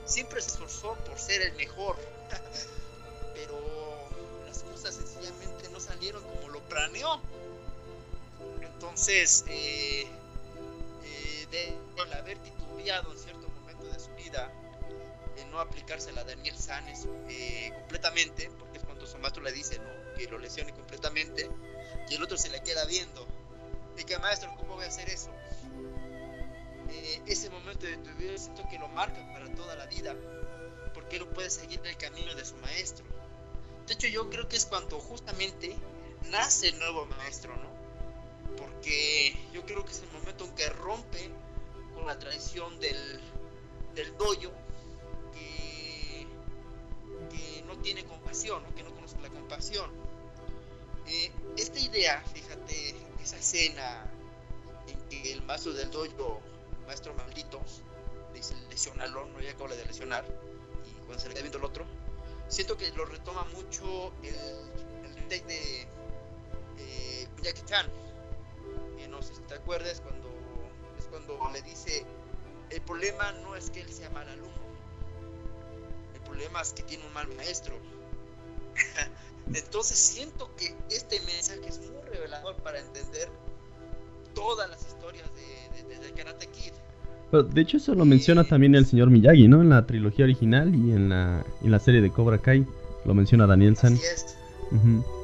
[0.05, 1.97] siempre se esforzó por ser el mejor,
[3.33, 3.59] pero
[4.47, 7.21] las cosas sencillamente no salieron como lo planeó.
[8.61, 10.07] Entonces, eh,
[11.03, 11.75] eh, de
[12.13, 14.51] haber titubeado en cierto momento de su vida,
[15.37, 19.79] en no aplicársela a Daniel Sanes eh, completamente, porque es cuando su maestro le dice
[19.79, 20.15] ¿no?
[20.15, 21.49] que lo lesione completamente,
[22.09, 23.27] y el otro se le queda viendo.
[23.97, 25.29] Y maestro, ¿cómo voy a hacer eso?
[26.91, 30.15] Eh, ese momento de tu vida siento que lo marca para toda la vida,
[30.93, 33.05] porque él puede seguir el camino de su maestro.
[33.87, 35.75] De hecho, yo creo que es cuando justamente
[36.29, 37.69] nace el nuevo maestro, ¿no?
[38.57, 41.29] Porque yo creo que es el momento en que rompe
[41.95, 43.19] con la tradición del,
[43.95, 44.51] del doyo,
[45.33, 46.27] que,
[47.29, 48.75] que no tiene compasión, ¿no?
[48.75, 50.11] que no conoce la compasión
[51.07, 54.09] eh, esta idea, fíjate, esa escena
[54.87, 56.41] en que el maestro del dojo,
[56.91, 57.61] maestro maldito,
[58.33, 60.25] dice lesionarlo, no ya habla de lesionar,
[60.85, 61.85] y cuando se le queda viendo el otro,
[62.49, 64.35] siento que lo retoma mucho el,
[65.05, 65.87] el de
[66.79, 67.87] eh, Jackie Chan.
[69.09, 70.29] No sé si te acuerdas cuando
[70.97, 72.05] es cuando le dice
[72.69, 74.61] el problema no es que él sea mal alumno,
[76.13, 77.77] el problema es que tiene un mal maestro.
[79.53, 83.29] Entonces siento que este mensaje es muy revelador para entender
[84.33, 86.71] todas las historias de, de, Karate Kid.
[87.53, 89.61] de hecho eso lo menciona también el señor Miyagi, ¿no?
[89.61, 92.65] En la trilogía original y en la, en la serie de Cobra Kai.
[93.05, 93.93] Lo menciona Daniel San.
[93.93, 94.37] Así es.
[94.69, 95.20] Sí,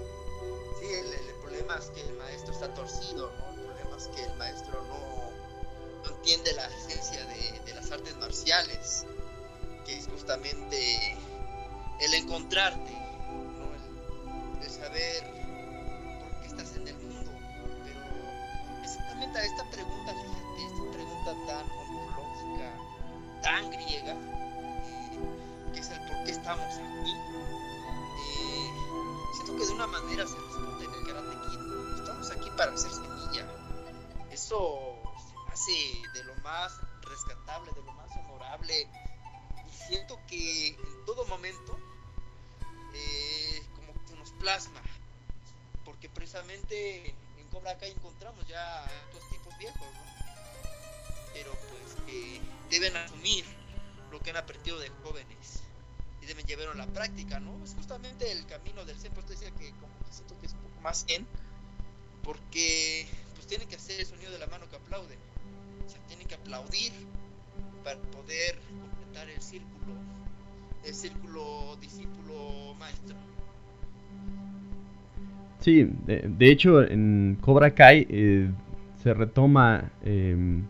[76.37, 78.49] de, hecho en Cobra Kai eh,
[78.97, 80.63] se retoma em,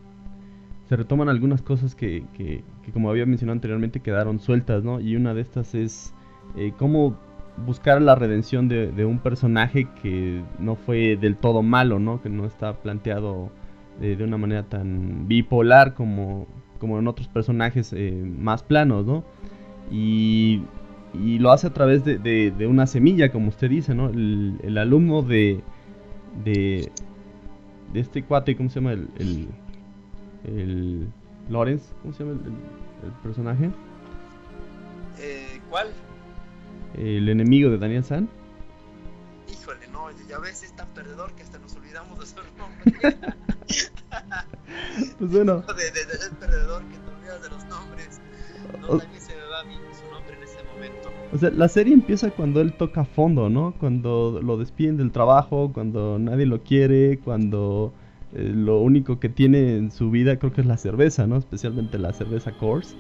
[0.89, 5.01] se retoman algunas cosas que, que, como había mencionado anteriormente quedaron sueltas, ¿no?
[5.01, 6.13] Y una de estas es
[6.55, 7.17] eh, cómo
[7.65, 12.21] buscar la redención de, un personaje que no fue del todo malo, ¿no?
[12.21, 13.51] Que no está planteado
[14.01, 16.47] eh, de una manera tan bipolar como,
[16.79, 19.25] como en otros personajes más planos, ¿no?
[19.91, 20.61] Y
[21.19, 24.09] y lo hace a través de, una semilla, como usted dice, ¿no?
[24.09, 25.61] El, alumno de,
[26.43, 26.91] de,
[27.93, 28.93] de este cuate, ¿cómo se llama?
[28.93, 29.47] El, el,
[30.45, 31.07] el
[31.49, 33.71] Lawrence, ¿cómo se llama el, el personaje?
[35.19, 35.87] Eh, ¿Cuál?
[36.95, 38.29] El enemigo de Daniel San.
[39.51, 43.17] Híjole, no, ya ves, es tan perdedor que hasta nos olvidamos de su nombre.
[45.19, 48.19] Pues bueno, de, de, de perdedor que te olvidas de los nombres.
[48.81, 48.99] No,
[51.33, 53.73] o sea, la serie empieza cuando él toca fondo, ¿no?
[53.79, 57.93] Cuando lo despiden del trabajo, cuando nadie lo quiere, cuando
[58.33, 61.37] eh, lo único que tiene en su vida creo que es la cerveza, ¿no?
[61.37, 62.95] Especialmente la cerveza Coors.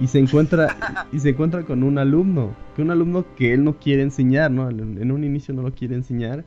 [0.00, 0.76] Y se encuentra
[1.12, 4.68] y se encuentra con un alumno, que un alumno que él no quiere enseñar, ¿no?
[4.68, 6.44] En un inicio no lo quiere enseñar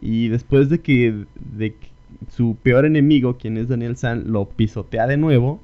[0.00, 1.92] y después de que de que
[2.28, 5.60] su peor enemigo, quien es Daniel San, lo pisotea de nuevo,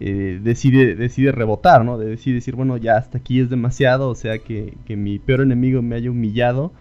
[0.00, 1.98] eh, decide, decide rebotar, ¿no?
[1.98, 5.42] De- Decide decir, bueno, ya hasta aquí es demasiado, o sea que, que mi peor
[5.42, 6.72] enemigo me haya humillado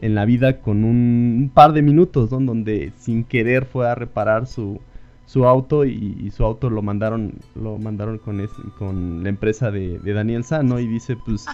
[0.00, 2.40] en la vida con un, par de minutos, ¿no?
[2.40, 4.80] Donde sin querer fue a reparar su,
[5.26, 9.70] su auto y, y su auto lo mandaron, lo mandaron con, es- con la empresa
[9.70, 10.80] de, de Daniel San, ¿no?
[10.80, 11.46] Y dice, pues,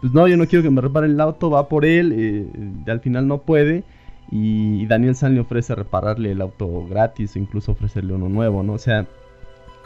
[0.00, 2.46] pues no, yo no quiero que me reparen el auto, va por él, eh,
[2.90, 3.84] al final no puede.
[4.30, 8.74] Y Daniel San le ofrece repararle el auto gratis o incluso ofrecerle uno nuevo, ¿no?
[8.74, 9.06] O sea,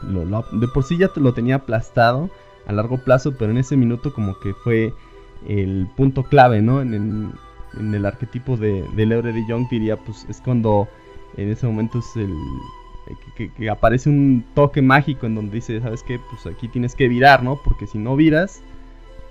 [0.03, 2.31] de por sí ya lo tenía aplastado
[2.67, 4.93] a largo plazo, pero en ese minuto como que fue
[5.49, 6.81] el punto clave, ¿no?
[6.81, 7.33] En, en-
[7.79, 10.89] en el arquetipo de, del héroe de Young diría, pues es cuando
[11.39, 12.35] en ese momento es el...
[13.37, 16.21] Que, que- aparece un toque mágico en donde dice, ¿sabes qué?
[16.31, 17.59] Pues aquí tienes que virar, ¿no?
[17.65, 18.61] Porque si no viras,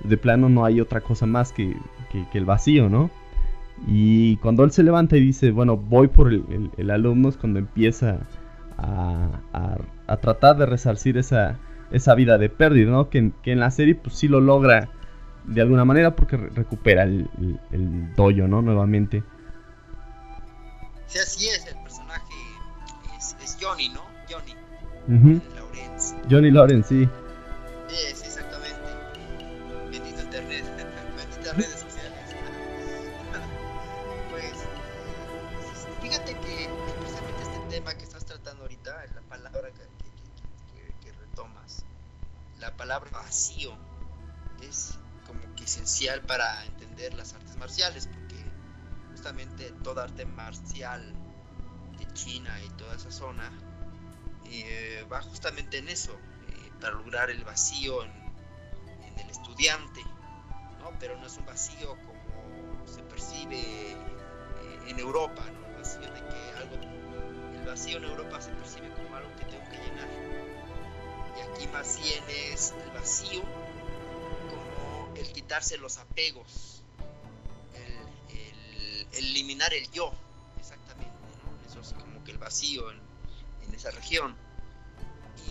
[0.03, 1.75] de plano no hay otra cosa más que,
[2.11, 3.09] que- que el vacío, ¿no?
[3.87, 7.37] Y cuando él se levanta y dice, bueno, voy por el, el- el alumno, es
[7.37, 8.19] cuando empieza
[8.81, 11.57] a, a- a tratar de resarcir esa,
[11.91, 13.09] esa vida de pérdida, ¿no?
[13.09, 14.89] Que, en- que en la serie pues sí lo logra
[15.45, 18.61] de alguna manera porque re- recupera el, el, el dojo, ¿no?
[18.61, 19.23] Nuevamente.
[21.07, 22.33] Sí, así es, el personaje
[23.17, 24.01] es, es Johnny, ¿no?
[24.29, 24.53] Johnny.
[25.55, 26.15] Lawrence.
[26.29, 26.87] Johnny Lawrence.
[26.89, 27.09] Sí,
[50.51, 51.13] marcial
[51.97, 53.49] de China y toda esa zona
[54.51, 58.11] eh, va justamente en eso, eh, para lograr el vacío en,
[59.17, 60.01] el estudiante,
[60.79, 60.91] ¿no?
[60.99, 63.95] Pero no es un vacío como se percibe eh,
[64.87, 65.67] en Europa, ¿no?
[65.67, 66.75] El vacío de que algo,
[67.53, 70.09] el vacío en Europa se percibe como algo que tengo que llenar.
[71.37, 73.41] Y aquí más bien es el vacío
[74.49, 76.83] como el quitarse los apegos,
[79.13, 80.13] el eliminar el yo,
[82.41, 82.99] vacío en,
[83.73, 84.35] esa región.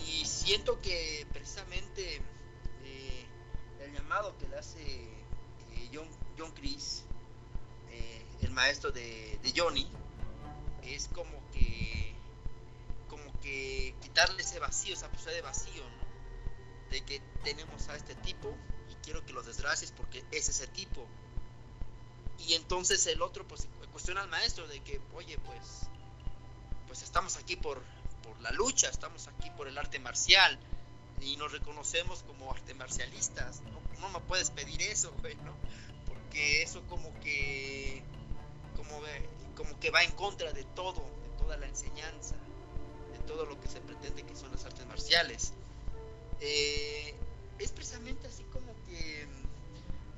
[0.05, 2.17] Y siento que precisamente
[2.83, 3.25] eh,
[3.79, 7.03] el llamado que le hace eh, John, Chris,
[7.89, 9.89] eh, el maestro de, Johnny,
[10.83, 12.13] es como que
[13.09, 16.91] como que quitarle ese vacío, esa posibilidad de vacío, ¿no?
[16.91, 18.55] De que tenemos a este tipo
[18.89, 21.07] y quiero que lo desgracies porque es ese tipo.
[22.37, 25.89] Y entonces el otro pues cuestiona al maestro de que, oye, pues
[26.91, 27.81] pues estamos aquí por,
[28.21, 30.59] por la lucha, estamos aquí por el arte marcial
[31.21, 33.61] y nos reconocemos como arte marcialistas.
[34.01, 35.55] No, me puedes pedir eso, güey, ¿no?
[36.05, 38.03] Porque eso como que
[39.55, 42.35] como que va en contra de todo, de toda la enseñanza,
[43.13, 45.53] de todo lo que se pretende que son las artes marciales.
[46.41, 47.15] Eh,
[47.57, 49.29] es precisamente así como que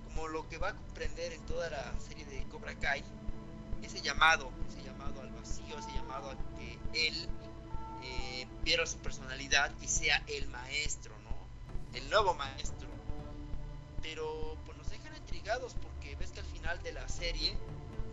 [0.06, 3.04] como lo que va a comprender en toda la serie de Cobra Kai,
[3.84, 7.30] ese llamado, ese llamado al vacío, ese llamado a que él
[8.04, 11.98] eh, pierda su personalidad y sea el maestro, ¿no?
[11.98, 12.88] El nuevo maestro.
[14.02, 17.56] Pero pues nos dejan intrigados porque ves que al final de la serie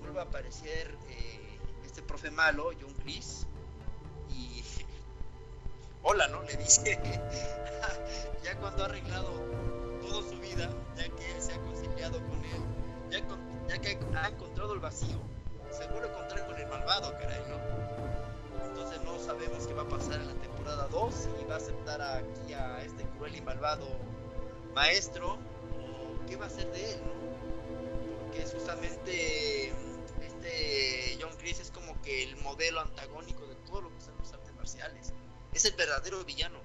[0.00, 3.46] vuelve a aparecer eh, este profe malo, John Chris,
[4.28, 4.62] y
[6.02, 6.42] hola, ¿no?
[6.42, 6.98] Le dice,
[8.44, 9.30] ya cuando ha arreglado
[10.00, 12.62] toda su vida, ya que él se ha conciliado con él,
[13.68, 15.20] ya que ha encontrado el vacío,
[15.70, 18.66] se vuelve a encontrar con el malvado, caray, ¿no?
[18.66, 22.00] Entonces no sabemos qué va a pasar en la temporada 2, si va a aceptar
[22.02, 23.86] aquí a este cruel y malvado
[24.74, 27.12] maestro, o qué va a hacer de él, ¿no?
[28.24, 29.68] Porque justamente
[30.22, 34.32] este John Chris es como que el modelo antagónico de todo lo que son las
[34.32, 35.12] artes marciales.
[35.52, 36.58] Es el verdadero villano.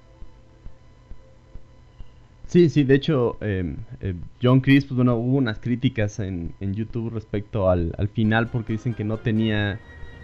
[2.47, 6.73] Sí, sí, de hecho, eh, eh, John Chris, pues bueno, hubo unas críticas en, en
[6.73, 9.79] YouTube respecto al, al final porque dicen que no tenía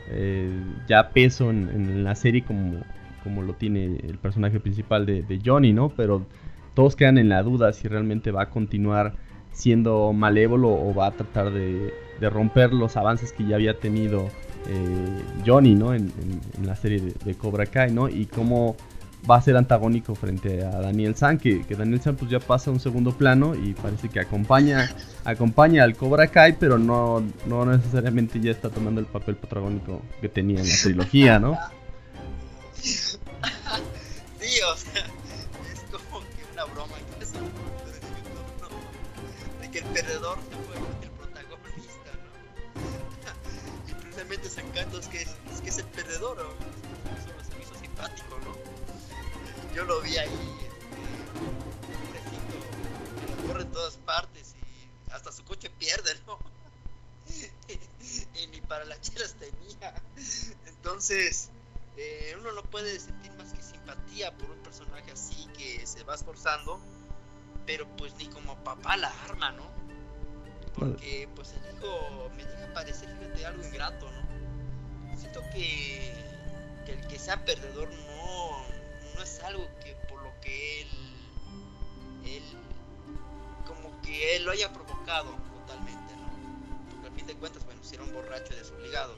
[0.09, 0.49] eh,
[0.87, 2.81] ya peso en, la serie como,
[3.23, 5.89] como lo tiene el personaje principal de, Johnny, ¿no?
[5.89, 6.25] Pero
[6.73, 9.13] todos quedan en la duda si realmente va a continuar
[9.51, 11.93] siendo malévolo o va a tratar de,
[12.29, 14.27] romper los avances que ya había tenido
[14.67, 15.93] eh, Johnny, ¿no?
[15.93, 16.11] En,
[16.63, 18.09] la serie de, de, Cobra Kai, ¿no?
[18.09, 18.75] Y cómo
[19.29, 22.73] va a ser antagónico frente a Daniel San, que, Daniel San pues ya pasa a
[22.73, 24.89] un segundo plano y parece que acompaña,
[25.23, 30.29] acompaña al Cobra Kai, pero no, no necesariamente ya está tomando el papel protagónico que
[30.29, 31.57] tenía en la trilogía, ¿no?
[49.81, 50.29] yo lo vi ahí,
[50.61, 56.37] este, pobrecito, lo corre en todas partes y hasta su coche pierde, ¿no?
[58.35, 59.93] y ni para las chelas tenía.
[60.67, 61.49] Entonces,
[61.97, 66.13] eh, uno no puede sentir más que simpatía por un personaje así que se va
[66.13, 66.79] esforzando,
[67.65, 69.65] pero pues ni como papá la arma, ¿no?
[70.75, 75.17] Porque pues el hijo me llega a parecer, fíjate, algo ingrato, ¿no?
[75.17, 76.13] Siento que,
[76.85, 78.80] que el que sea perdedor no,
[79.21, 80.87] no es algo que por lo que él,
[82.25, 82.43] él,
[83.67, 86.89] como que él lo haya provocado totalmente, ¿no?
[86.89, 89.15] Porque al fin de cuentas, bueno, si era un borracho desobligado,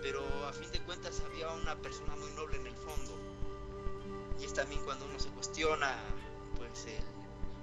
[0.00, 3.16] pero a fin de cuentas había una persona muy noble en el fondo.
[4.40, 5.94] Y es también cuando uno se cuestiona,
[6.56, 6.84] pues,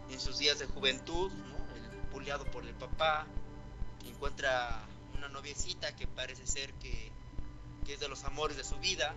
[0.09, 1.57] en sus días de juventud, ¿no?
[2.21, 3.27] El por el papá,
[4.05, 7.11] encuentra una noviecita que parece ser que,
[7.85, 9.13] que es de los amores de su vida,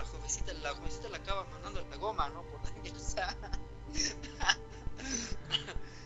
[0.00, 2.42] la jovencita, la jovencita la acaba mandando la goma, ¿no?
[2.42, 2.70] Por la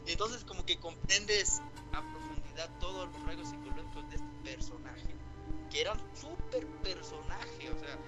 [0.07, 1.61] y entonces como que comprendes
[1.93, 5.15] a profundidad todos los rasgos psicológicos de este personaje,
[5.71, 7.99] que era un súper personaje, o sea,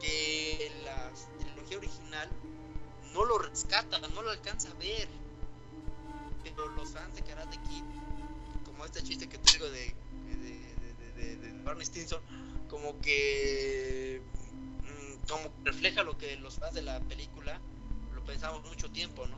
[0.00, 2.28] que la trilogía original
[3.14, 5.08] no lo rescata, no lo alcanza a ver.
[6.42, 7.84] Pero los fans de Karate Kid,
[8.64, 9.94] como este chiste que te digo de,
[10.26, 12.20] de, de, de Barney Stinson,
[12.68, 14.22] como que
[15.30, 17.60] como refleja lo que los fans de la película
[18.14, 19.36] lo pensamos mucho tiempo, ¿no?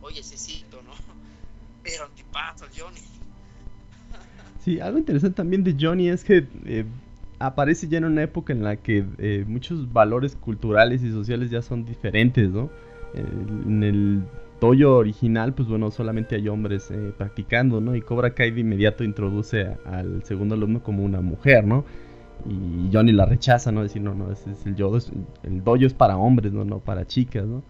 [0.00, 0.92] Oye, cito, ¿no?
[1.82, 3.00] Pero antipazo Johnny.
[4.64, 6.84] Sí, algo interesante también de Johnny es que eh,
[7.38, 11.62] aparece ya en una época en la que eh, muchos valores culturales y sociales ya
[11.62, 12.68] son diferentes, ¿no?
[13.14, 14.22] en el
[14.58, 17.94] Toyo original, pues bueno, solamente hay hombres eh, practicando, ¿no?
[17.94, 21.84] Y Cobra Kai de inmediato introduce al segundo alumno como una mujer, ¿no?
[22.44, 23.82] Y Johnny la rechaza, ¿no?
[23.82, 24.98] Decir, no, no, es el yodo,
[25.42, 26.64] el dojo es para hombres, ¿no?
[26.64, 27.62] No para chicas, ¿no?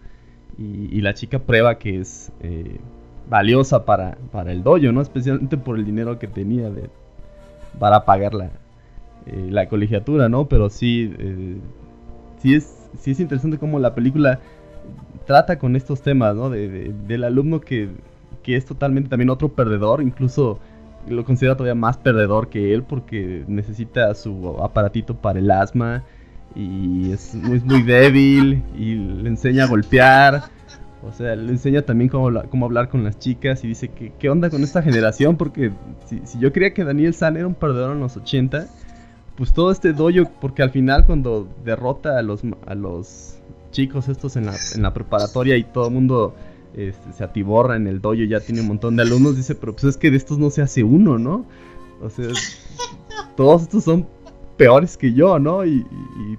[0.57, 2.79] Y, la chica prueba que es eh,
[3.29, 5.01] valiosa para, para el dojo, ¿no?
[5.01, 6.89] Especialmente por el dinero que tenía de,
[7.79, 8.51] para pagar la,
[9.25, 10.47] eh, la colegiatura, ¿no?
[10.47, 11.57] Pero sí, eh,
[12.39, 14.39] sí, es, sí es interesante cómo la película
[15.25, 16.49] trata con estos temas, ¿no?
[16.49, 17.89] De, del alumno que,
[18.43, 20.59] que es totalmente también otro perdedor, incluso
[21.09, 26.03] lo considera todavía más perdedor que él porque necesita su aparatito para el asma
[26.55, 30.43] y es muy, débil y le enseña a golpear.
[31.03, 34.29] O sea, le enseña también cómo, cómo hablar con las chicas y dice que qué
[34.29, 35.71] onda con esta generación porque
[36.05, 38.67] si, yo creía que Daniel San era un perdedor en los 80,
[39.35, 43.37] pues todo este dojo, porque al final cuando derrota a los, a los
[43.71, 46.35] chicos estos en la, en la preparatoria y todo el mundo
[46.75, 49.85] este, se atiborra en el dojo, ya tiene un montón de alumnos, dice, pero pues
[49.85, 51.45] es que de estos no se hace uno, ¿no?
[52.01, 52.27] O sea,
[53.35, 54.07] todos estos son
[54.57, 55.65] peores que yo, ¿no?
[55.65, 55.85] Y,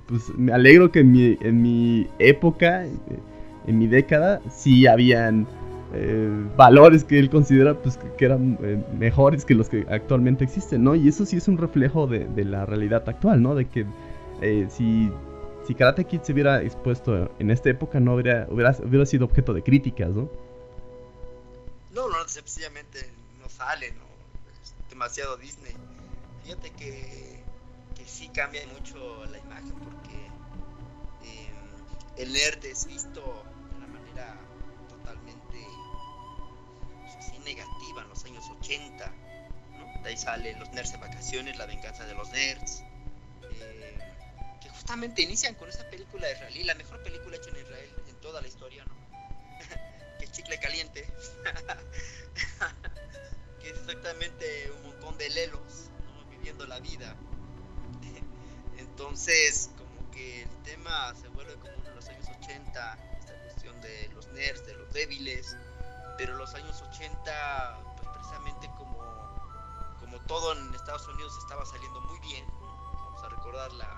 [0.07, 2.85] pues me alegro que en mi, en mi época,
[3.66, 5.47] en mi década, sí habían
[5.95, 10.85] eh, valores que él considera pues que, eran eh, mejores que los que actualmente existen,
[10.85, 10.95] ¿no?
[10.95, 13.55] Y eso sí es un reflejo de, la realidad actual, ¿no?
[13.55, 13.87] De que
[14.43, 15.11] eh, si
[15.69, 19.62] si Karate Kid se hubiera expuesto en esta época no hubiera, hubiera, sido objeto de
[19.62, 20.31] críticas, ¿no?
[21.91, 24.05] No, no, sencillamente no sale, ¿no?
[24.62, 25.75] Es demasiado Disney.
[26.43, 27.43] Fíjate que,
[27.95, 30.16] que sí cambia mucho la imagen porque
[31.25, 31.53] eh,
[32.16, 34.41] el nerd es visto de una manera
[34.89, 35.66] totalmente
[37.03, 39.12] pues, negativa en los años 80,
[39.77, 40.03] ¿no?
[40.03, 42.85] De ahí salen los nerds de vacaciones, la venganza de los nerds
[44.89, 48.49] justamente inician con esa película israelí, la mejor película hecha en Israel en toda la
[48.49, 48.95] historia, ¿no?
[50.18, 51.07] que es Chicle Caliente,
[53.61, 56.24] que es exactamente un montón de lelos, ¿no?
[56.30, 57.14] Viviendo la vida.
[58.78, 64.09] Entonces, como que el tema se vuelve como en los años 80, esta cuestión de
[64.14, 65.55] los nerds, de los débiles,
[66.16, 68.97] pero los años 80, pues precisamente como,
[70.01, 73.98] como todo en Estados Unidos estaba saliendo muy bien, vamos a recordar la,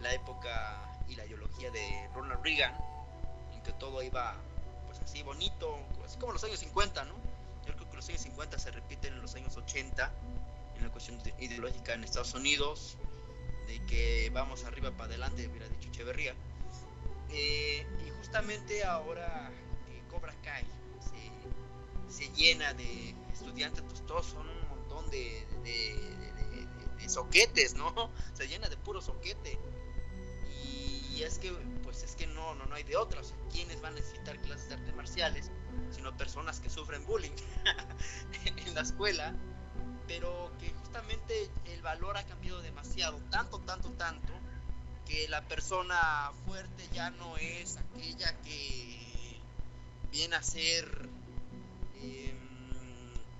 [0.00, 2.74] la época y la ideología de Ronald Reagan,
[3.54, 4.36] en que todo iba
[4.86, 7.14] pues así bonito, así como los años 50, ¿no?
[7.66, 10.12] Yo creo que los años 50 se repiten en los años 80,
[10.76, 12.96] en la cuestión ideológica en Estados Unidos,
[13.66, 16.34] de que vamos arriba para adelante, hubiera dicho Echeverría.
[17.30, 19.50] Eh, y justamente ahora
[19.86, 20.64] que Cobra Kai
[22.08, 28.10] se, llena de estudiantes, pues todos son un montón de, de soquetes, ¿no?
[28.34, 29.58] Se llena de puro soquete
[31.18, 31.50] y es que
[31.82, 34.74] pues es que no no no hay de otras quiénes van a necesitar clases de
[34.74, 35.50] artes marciales
[35.90, 37.32] sino personas que sufren bullying
[38.44, 39.34] en la escuela
[40.06, 44.32] pero que justamente el valor ha cambiado demasiado tanto tanto tanto
[45.06, 49.40] que la persona fuerte ya no es aquella que
[50.12, 51.08] viene a ser
[51.96, 52.38] eh,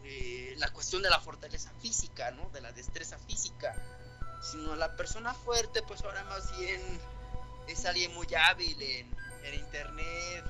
[0.05, 3.75] eh, la cuestión de la fortaleza física no de la destreza física
[4.43, 6.81] sino la persona fuerte pues ahora más bien
[7.69, 9.15] es alguien muy hábil en,
[9.45, 10.45] en internet,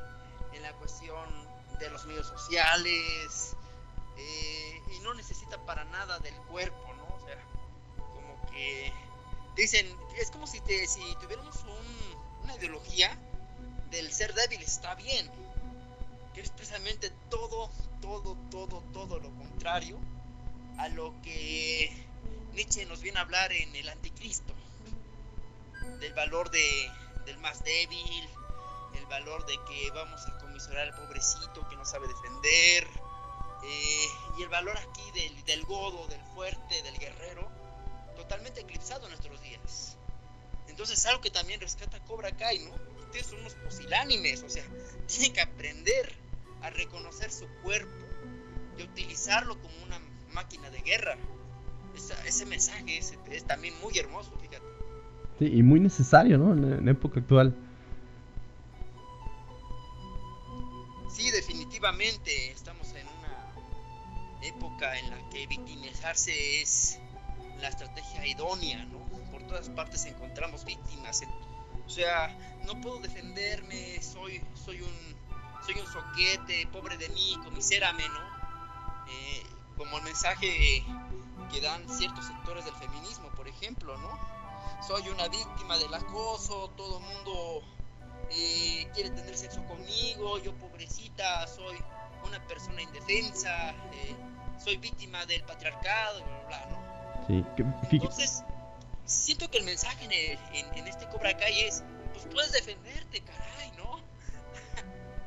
[0.53, 1.29] en la cuestión
[1.79, 3.57] de los medios sociales,
[4.17, 7.05] eh, y no necesita para nada del cuerpo, ¿no?
[7.15, 7.39] O sea,
[7.97, 8.93] como que
[9.57, 9.87] dicen,
[10.21, 13.17] es como si, te, si tuviéramos un, una ideología
[13.91, 15.31] del ser débil está bien,
[16.35, 19.99] que es precisamente todo, todo, todo, todo lo contrario
[20.79, 21.93] a lo que
[22.55, 24.53] Nietzsche nos viene a hablar en el anticristo,
[26.01, 26.91] del valor de,
[27.29, 28.29] del más débil,
[28.95, 32.87] el valor de que vamos a comisionar al pobrecito que no sabe defender,
[33.65, 34.09] eh,
[34.39, 37.51] y el valor aquí del, del, godo, del fuerte, del guerrero,
[38.17, 39.97] totalmente eclipsado en nuestros días.
[40.69, 42.75] Entonces, algo que también rescata Cobra Kai, ¿no?
[43.05, 44.65] Ustedes son unos posilánimes, o sea,
[45.07, 46.15] tienen que aprender
[46.63, 48.07] a reconocer su cuerpo
[48.79, 49.99] y utilizarlo como una
[50.31, 51.19] máquina de guerra.
[52.25, 54.78] Ese mensaje es, es también muy hermoso, fíjate.
[55.39, 56.53] Sí, y muy necesario, ¿no?
[56.53, 57.55] En, en época actual.
[61.11, 67.01] Sí, definitivamente estamos en una época en la que victimizarse es
[67.61, 68.99] la estrategia idónea, ¿no?
[69.31, 71.23] Por todas partes encontramos víctimas.
[71.87, 72.37] O sea,
[72.67, 75.17] no puedo defenderme, soy, soy un,
[75.65, 79.09] soy un soquete, pobre de mí, comisérame, ¿no?
[79.11, 79.43] Eh,
[79.77, 80.85] como el mensaje
[81.51, 84.38] que dan ciertos sectores del feminismo, por ejemplo, ¿no?
[84.87, 87.63] Soy una víctima del acoso, todo el mundo
[88.31, 91.77] eh, quiere tener sexo conmigo, yo pobrecita soy
[92.27, 94.15] una persona indefensa, eh,
[94.63, 97.27] soy víctima del patriarcado, bla, bla, ¿no?
[97.27, 97.45] Sí,
[97.91, 98.43] Entonces,
[99.05, 103.21] siento que el mensaje en, el, en, en, este Cobra Kai es, pues puedes defenderte,
[103.21, 104.01] caray, ¿no?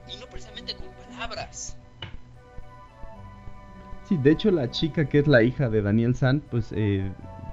[0.14, 1.76] y no precisamente con palabras.
[4.08, 7.12] Sí, de hecho la chica que es la hija de Daniel San, pues eh,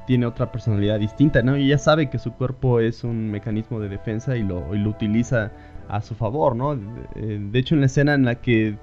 [0.08, 1.58] tiene otra personalidad distinta, ¿no?
[1.58, 5.52] Y ella sabe que su cuerpo es un mecanismo de defensa y lo, lo utiliza
[5.86, 6.76] a su favor, ¿no?
[6.76, 8.78] De, de, hecho, en la escena en la que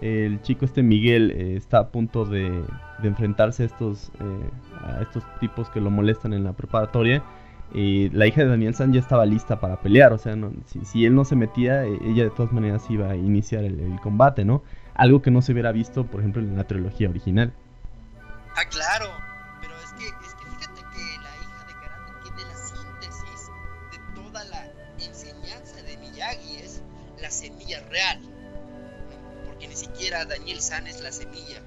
[0.00, 2.62] el chico este Miguel eh, está a punto de,
[3.02, 4.50] de enfrentarse a estos, eh,
[4.80, 7.24] a estos tipos que lo molestan en la preparatoria,
[7.74, 10.52] la hija de Daniel San ya estaba lista para pelear, o sea, no,
[10.84, 14.44] si, él no se metía, ella de todas maneras iba a iniciar el, el combate,
[14.44, 14.62] ¿no?
[14.94, 17.52] Algo que no se hubiera visto, por ejemplo, en la trilogía original.
[18.54, 19.10] Ah, claro,
[27.76, 28.20] real,
[29.46, 31.62] porque ni siquiera Daniel San es la semilla.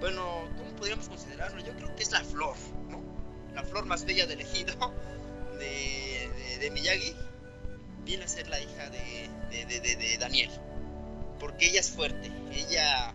[0.00, 1.60] Bueno, ¿cómo podríamos considerarlo?
[1.64, 2.56] Yo creo que es la flor,
[2.88, 3.02] ¿no?
[3.54, 4.74] La flor más bella del ejido
[5.58, 7.16] de, de, de Miyagi
[8.08, 10.50] viene a ser la hija de, Daniel,
[11.38, 13.14] porque ella es fuerte, ella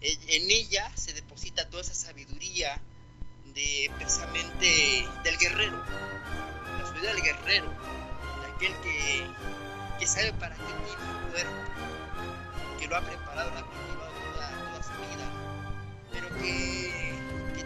[0.00, 2.78] en ella se deposita toda esa sabiduría
[3.54, 9.26] de precisamente del guerrero, la sabiduría del guerrero, de aquel que,
[9.98, 11.52] que sabe para qué tiene un cuerpo,
[12.78, 15.26] que lo ha preparado, lo ha cultivado toda, su vida,
[16.12, 17.14] pero que,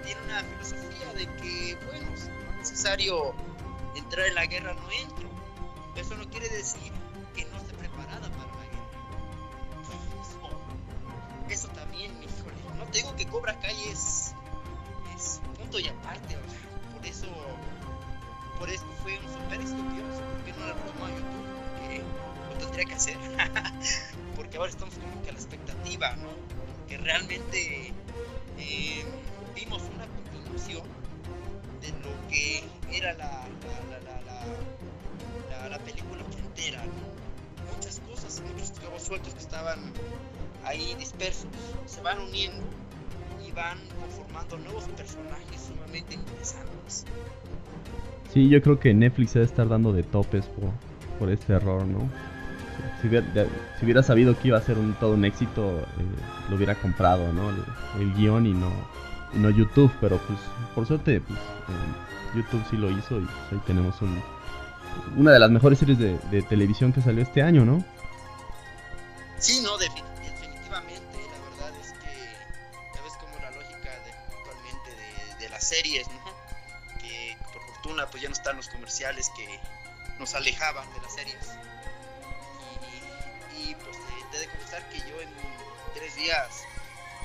[0.03, 3.35] tiene una filosofía de que, bueno, si no es necesario
[3.95, 5.29] entrar en la guerra, no entro.
[5.95, 6.91] Eso no quiere decir
[7.37, 8.89] que no esté preparada para la guerra.
[11.49, 14.35] Eso, eso también, híjole, no te digo que Cobra Kai es,
[15.59, 16.41] punto y aparte, sea,
[16.97, 17.27] por eso,
[18.59, 20.07] por eso fue un super estúpido,
[20.37, 22.22] porque no la retomó a YouTube,
[22.63, 23.17] tendría que hacer,
[24.37, 26.29] porque ahora estamos como que a la expectativa, ¿no?
[26.89, 27.93] Que realmente
[28.59, 29.05] eh,
[29.55, 30.83] vimos una continuación
[31.81, 33.47] de lo que era la,
[33.91, 37.75] la, la, la, la película entera, ¿no?
[37.75, 39.79] Muchas cosas, muchos cabos sueltos que estaban
[40.65, 41.51] ahí dispersos,
[41.87, 42.63] se van uniendo
[43.47, 47.05] y van conformando nuevos personajes sumamente interesantes.
[48.33, 50.71] Sí, yo creo que Netflix debe estar dando de topes por,
[51.19, 52.09] por este error, ¿no?
[53.01, 53.09] Si
[53.85, 55.85] hubiera, sabido que iba a ser un, todo un éxito, eh,
[56.49, 57.51] lo hubiera comprado, ¿no?
[57.99, 58.71] El, guion y no,
[59.35, 60.39] no YouTube, pero pues
[60.75, 64.23] por suerte pues, eh, YouTube sí lo hizo y pues, ahí tenemos un,
[65.17, 67.85] una de las mejores series de, televisión que salió este año, ¿no?
[69.39, 73.91] Sí, no, definitivamente, la verdad es que ya ves como la lógica
[74.29, 74.91] actualmente
[75.41, 77.01] de, las series, ¿no?
[77.01, 79.59] Que por fortuna pues ya no están los comerciales que
[80.19, 81.59] nos alejaban de las series.
[83.73, 83.97] Y, pues
[84.31, 85.29] te, de confesar que yo en
[85.95, 86.65] tres días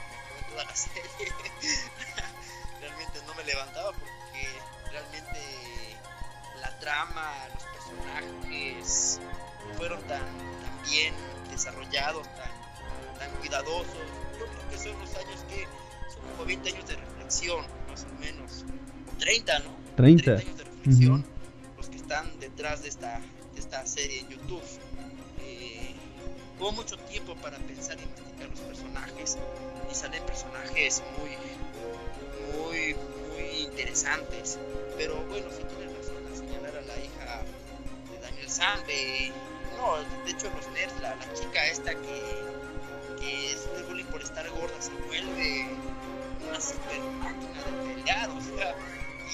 [0.07, 1.33] me acabé toda la serie.
[2.79, 4.47] realmente no me levantaba porque
[4.91, 5.39] realmente
[6.61, 9.19] la trama, los personajes
[9.75, 11.13] fueron tan, tan bien
[11.51, 13.93] desarrollados, tan, tan cuidadosos.
[14.39, 15.67] Yo creo que son los años que
[16.13, 18.63] son como 20 años de reflexión, más o menos.
[19.19, 19.75] 30, ¿no?
[19.97, 21.25] 30, años de reflexión,
[21.75, 23.19] los que están detrás de esta,
[23.53, 24.63] de esta serie en YouTube.
[26.59, 29.37] Hubo mucho tiempo para pensar y investigar los personajes
[29.91, 31.37] y salen personajes muy,
[32.57, 32.95] muy,
[33.29, 34.57] muy interesantes.
[34.97, 37.43] Pero bueno, si tienes razón a señalar a la hija
[38.11, 39.31] de Daniel Sambe
[39.77, 42.21] no, de hecho los nerds, la, la chica esta que,
[43.19, 45.67] que es de bullying por estar gorda se vuelve
[46.47, 48.75] una super máquina de pelear, o sea,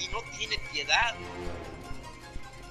[0.00, 1.14] y no tiene piedad.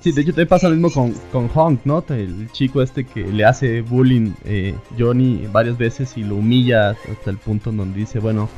[0.03, 2.03] Sí, de hecho te pasa lo mismo con, con Honk, ¿no?
[2.09, 7.29] El chico este que le hace bullying eh, Johnny varias veces y lo humilla hasta
[7.29, 8.49] el punto en donde dice, bueno,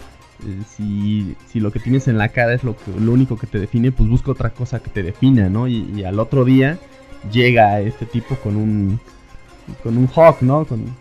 [0.43, 3.59] eh, si, si, lo que tienes en la cara es lo, lo único que te
[3.59, 5.67] define, pues busca otra cosa que te defina, ¿no?
[5.67, 6.79] Y, y al otro día
[7.31, 8.99] llega este tipo con un
[9.83, 10.65] con un hawk, ¿no?
[10.65, 10.95] Con,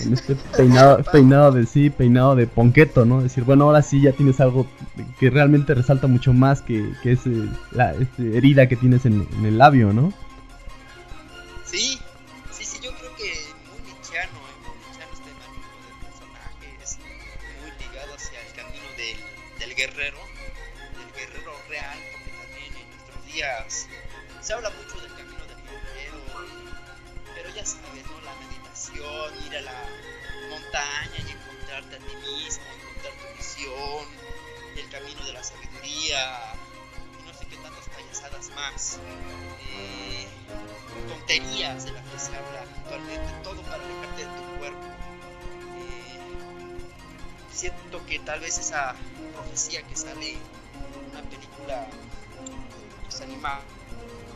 [0.00, 3.22] este peinado, peinado de sí, peinado de ponqueto, ¿no?
[3.22, 4.66] Decir, bueno, ahora sí ya tienes algo
[5.18, 7.30] que realmente resalta mucho más que, que ese,
[7.72, 10.12] la este, herida que tienes en, el labio, ¿no?
[11.64, 11.98] Sí,
[12.50, 13.32] sí, sí, yo creo que
[13.70, 14.56] muy nichano, ¿eh?
[14.66, 16.98] muy nichano este manejo de personajes,
[17.60, 19.18] muy ligado hacia el camino del,
[19.60, 20.18] del guerrero,
[20.98, 23.88] del guerrero real, porque también en nuestros días
[24.40, 25.14] se habla mucho del
[27.54, 28.20] ya sabes, ¿no?
[28.22, 29.84] La meditación, ir a la
[30.50, 34.06] montaña y encontrarte a ti mismo, encontrar tu visión,
[34.76, 36.54] el camino de la sabiduría,
[37.20, 38.98] y no sé qué tantas payasadas más.
[39.70, 40.26] Eh,
[41.08, 44.86] tonterías de las que se habla actualmente, todo para alejarte de tu cuerpo.
[45.78, 46.18] Eh,
[47.52, 48.96] siento que tal vez esa
[49.32, 51.86] profecía que sale en una película
[53.04, 53.62] pues, animada,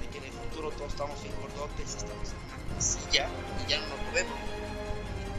[0.01, 2.48] de que en el futuro todos estamos bien gordotes, estamos en
[2.81, 3.29] silla
[3.65, 4.39] y ya no nos movemos.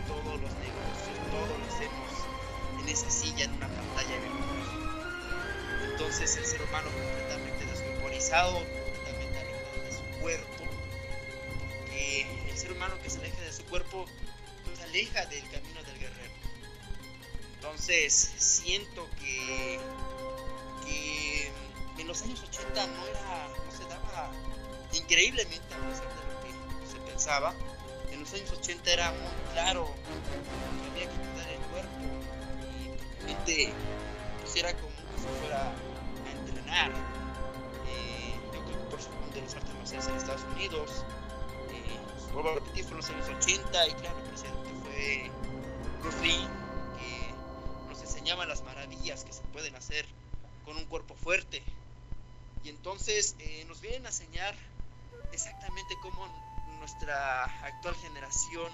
[0.07, 2.09] Todos los negocios, todo lo hacemos
[2.81, 4.59] en esa silla, en una pantalla virtual.
[5.91, 10.63] Entonces el ser humano completamente descorporizado, completamente alejado de su cuerpo,
[11.69, 14.05] porque el ser humano que se aleja de su cuerpo
[14.75, 16.33] se aleja del camino del guerrero.
[17.55, 19.79] Entonces siento que,
[20.85, 21.51] que
[22.01, 24.31] en los años 80 no era, no se daba
[24.93, 26.28] increíblemente a pesar de
[27.19, 31.99] en los años 80 era muy claro que había que cuidar el cuerpo
[32.63, 33.73] y realmente
[34.39, 36.91] pues era como si fuera a entrenar.
[37.87, 41.03] Eh, yo creo que por eso de los artes marciales en Estados Unidos.
[41.71, 45.31] Eh, pues, vuelvo a repetir, fue en los años 80 y claro, el presidente fue
[45.99, 46.47] Bruce Lee,
[46.99, 50.05] que nos enseñaba las maravillas que se pueden hacer
[50.63, 51.61] con un cuerpo fuerte.
[52.63, 54.55] Y entonces eh, nos vienen a enseñar
[55.33, 56.48] exactamente cómo
[56.79, 58.71] nuestra actual generación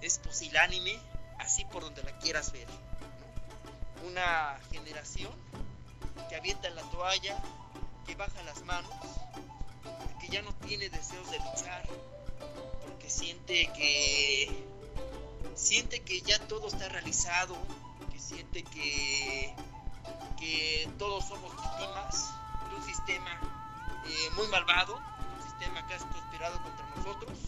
[0.00, 0.98] es pusilánime,
[1.38, 2.68] así por donde la quieras ver.
[4.06, 5.32] Una generación
[6.28, 7.36] que avienta la toalla,
[8.06, 8.92] que baja las manos,
[10.20, 11.86] que ya no tiene deseos de luchar,
[12.82, 14.64] porque siente que
[15.54, 17.56] siente que ya todo está realizado,
[18.12, 19.54] que siente que,
[20.38, 22.30] que todos somos víctimas
[22.68, 23.40] de un sistema
[24.06, 25.00] eh, muy malvado,
[25.64, 27.38] sistema que ha conspirado contra nosotros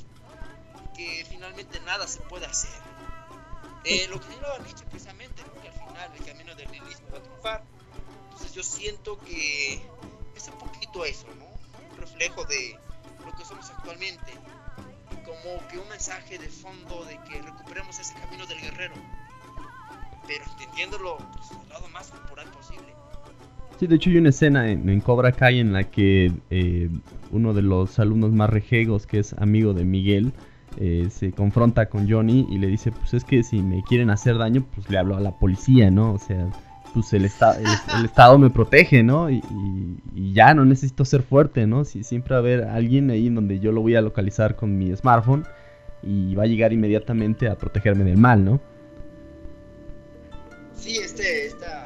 [0.94, 2.80] que finalmente nada se puede hacer.
[3.84, 7.22] Eh, lo que señalaba Nietzsche precisamente, que al final el camino del nihilismo va a
[7.22, 7.64] triunfar.
[8.24, 9.74] Entonces yo siento que
[10.34, 11.44] es un poquito eso, ¿no?
[11.90, 12.78] Un reflejo de
[13.24, 14.32] lo que somos actualmente.
[15.26, 18.94] Como que un mensaje de fondo de que recuperemos ese camino del guerrero.
[20.26, 22.94] Pero entendiéndolo pues, del lado más corporal posible.
[23.78, 26.88] Sí, de hecho hay una escena en, Cobra Kai en la que eh,
[27.30, 30.32] uno de los alumnos más rejegos, que es amigo de Miguel,
[30.78, 34.38] eh, se confronta con Johnny y le dice, pues es que si me quieren hacer
[34.38, 36.14] daño, pues le hablo a la policía, ¿no?
[36.14, 36.50] O sea,
[36.94, 39.30] pues el, el, Estado me protege, ¿no?
[39.30, 39.42] Y,
[40.32, 41.84] ya no necesito ser fuerte, ¿no?
[41.84, 44.76] Si siempre va a haber alguien ahí en donde yo lo voy a localizar con
[44.78, 45.44] mi smartphone
[46.02, 48.60] y va a llegar inmediatamente a protegerme del mal, ¿no?
[50.74, 51.85] Sí, este, esta,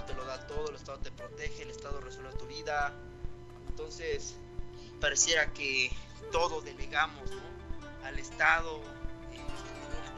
[0.00, 2.94] Te lo da todo, el Estado te protege, el Estado resuelve tu vida.
[3.68, 4.36] Entonces,
[5.00, 5.92] pareciera que
[6.32, 7.28] todo delegamos
[8.02, 8.80] al Estado,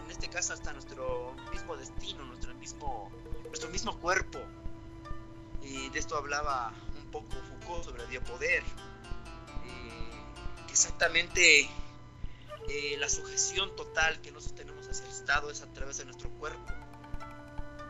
[0.05, 3.11] en este caso hasta nuestro mismo destino, nuestro mismo,
[3.47, 4.39] nuestro mismo cuerpo.
[5.61, 8.63] Y de esto hablaba un poco Foucault sobre el biopoder,
[10.67, 11.69] que exactamente
[12.69, 16.31] eh, la sujeción total que nosotros tenemos hacia el Estado es a través de nuestro
[16.31, 16.73] cuerpo.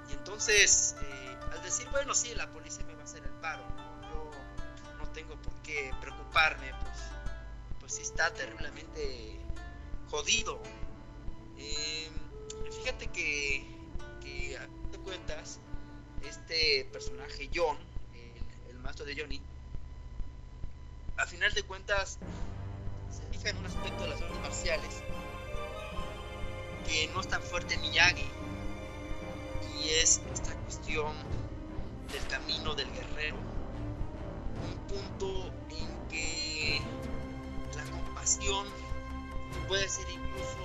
[0.09, 1.24] Y entonces, eh,
[1.55, 3.65] al decir, bueno, sí, la policía me va a hacer el paro,
[4.03, 4.31] yo
[4.99, 6.99] no tengo por qué preocuparme, pues,
[7.81, 9.39] pues sí está terriblemente
[10.11, 10.61] jodido.
[11.57, 12.11] Eh,
[12.79, 13.65] fíjate que,
[14.21, 15.61] que a te cuentas,
[16.23, 17.79] este personaje John,
[18.15, 19.41] el, el maestro de Johnny,
[21.17, 22.19] a final de cuentas
[23.11, 25.03] se fija en un aspecto de las artes marciales
[26.89, 28.29] que no es tan fuerte en Miyagi
[29.81, 31.13] y es esta cuestión
[32.15, 36.81] del camino del guerrero un punto en que
[37.77, 38.69] la compasión
[39.67, 40.61] puede ser incluso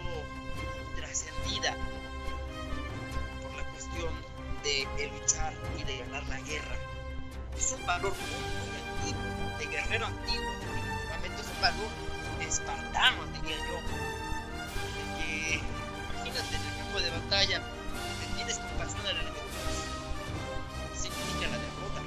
[0.95, 1.75] trascendida
[3.41, 4.13] por la cuestión
[4.63, 6.75] de, luchar y de ganar la guerra.
[7.57, 11.89] Es un valor muy, antiguo, de guerrero antiguo, definitivamente es un valor
[12.41, 13.79] espartano, diría yo.
[15.17, 15.61] De
[16.13, 19.38] imagínate en el campo de batalla, te tienes compasión al enemigo,
[21.19, 22.01] significa la derrota.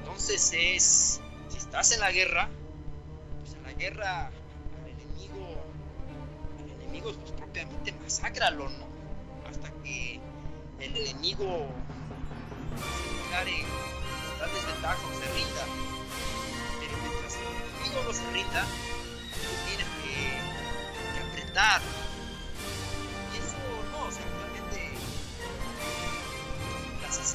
[0.00, 2.48] Entonces es, si estás en la guerra,
[3.40, 4.30] pues en la guerra
[7.14, 8.86] pues propiamente masácralo, ¿no?
[9.48, 10.20] Hasta que
[10.80, 11.68] el enemigo
[12.76, 13.64] se declare
[14.40, 15.64] da desventaja o se rinda.
[16.80, 18.64] Pero mientras el enemigo no se rinda,
[19.32, 20.16] tú tienes que,
[21.30, 21.80] apretar.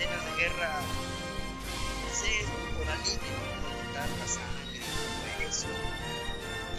[0.02, 4.20] Escenas de guerra, no sé, muy moralista, ¿no?
[4.20, 5.68] la sangre, todo eso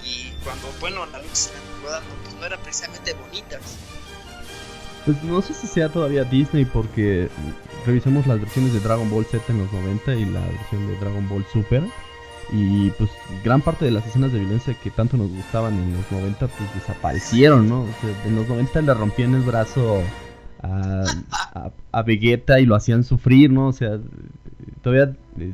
[0.04, 1.50] y cuando, bueno, la lucha se
[1.82, 3.60] pues no eran precisamente bonitas.
[5.04, 7.28] Pues no sé si sea todavía Disney porque
[7.86, 11.28] revisamos las versiones de Dragon Ball Z en los 90 y la versión de Dragon
[11.28, 11.82] Ball Super.
[12.52, 13.10] Y pues
[13.44, 16.74] gran parte de las escenas de violencia que tanto nos gustaban en los 90 pues
[16.74, 17.86] desaparecieron, ¿no?
[18.26, 20.02] en los 90 le rompían el brazo
[20.62, 21.04] a,
[21.90, 23.68] a, Vegeta y lo hacían sufrir, ¿no?
[23.68, 23.98] O sea,
[24.80, 25.52] todavía eh,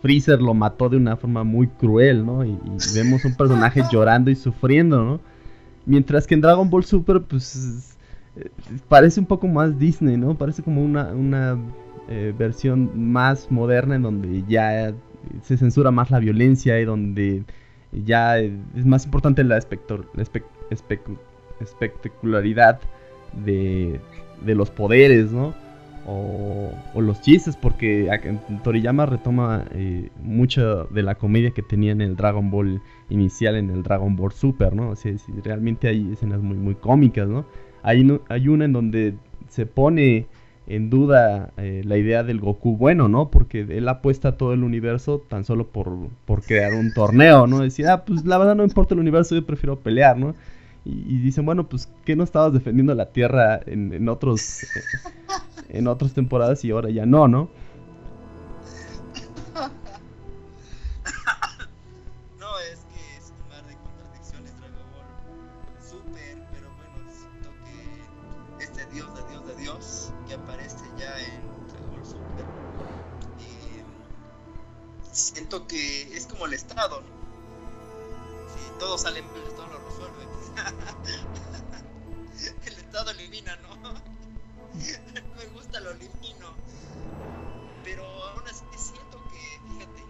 [0.00, 2.44] Freezer lo mató de una forma muy cruel, ¿no?
[2.44, 2.58] Y,
[2.94, 5.20] vemos un personaje llorando y sufriendo, ¿no?
[5.86, 7.96] Mientras que en Dragon Ball Super, pues
[8.36, 8.50] eh,
[8.88, 10.36] parece un poco más Disney, ¿no?
[10.36, 11.58] Parece como una, una
[12.08, 14.94] eh, versión más moderna en donde ya
[15.42, 17.44] se censura más la violencia y donde
[17.92, 19.58] ya es más importante la,
[21.60, 22.80] espectacularidad
[23.44, 24.00] de,
[24.44, 25.54] de los poderes, ¿no?
[26.08, 28.08] o, los chistes, porque
[28.64, 32.80] Toriyama retoma eh, mucho de la comedia que tenía en el Dragon Ball
[33.10, 34.90] inicial, en el Dragon Ball Super, ¿no?
[34.90, 35.12] O sea,
[35.44, 37.44] realmente hay escenas muy, muy cómicas, ¿no?
[37.82, 39.14] Hay, hay una en donde
[39.48, 40.26] se pone
[40.66, 43.30] en duda eh, la idea del Goku bueno, ¿no?
[43.30, 45.90] Porque él apuesta a todo el universo tan solo por,
[46.24, 47.60] por crear un torneo, ¿no?
[47.60, 50.34] Decir, ah, pues la verdad no importa el universo, yo prefiero pelear, ¿no?
[50.84, 54.60] Y, dicen, bueno, pues, ¿qué no estabas defendiendo la Tierra en, en otros...
[55.68, 57.50] en otras temporadas y ahora ya no, ¿no?
[62.38, 65.06] no, es que es un mar de contradicciones Dragon Ball
[65.82, 71.90] Super, pero bueno, siento que dios de dios de dios que aparece ya en Dragon
[71.90, 72.46] Ball Super,
[75.12, 77.18] siento que es como el Estado, ¿no?
[78.54, 79.24] Si todos salen
[82.66, 83.76] el Estado elimina, ¿no?
[85.36, 86.54] me gusta lo limino.
[87.84, 90.02] Pero aún así siento que, fíjate,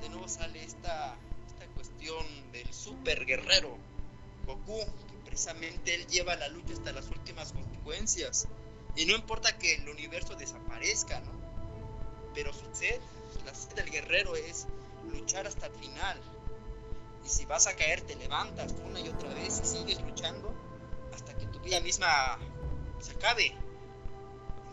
[0.00, 1.16] de nuevo sale esta,
[1.46, 3.78] esta cuestión del super guerrero,
[4.46, 8.46] Goku, que precisamente él lleva la lucha hasta las últimas consecuencias.
[8.94, 11.32] Y no importa que el universo desaparezca, ¿no?
[12.34, 13.00] Pero su sed,
[13.44, 14.66] la sed del guerrero es
[15.10, 16.20] luchar hasta el final.
[17.26, 20.54] Y si vas a caer, te levantas una y otra vez y sigues luchando
[21.12, 22.38] hasta que tu vida misma
[23.00, 23.52] se acabe.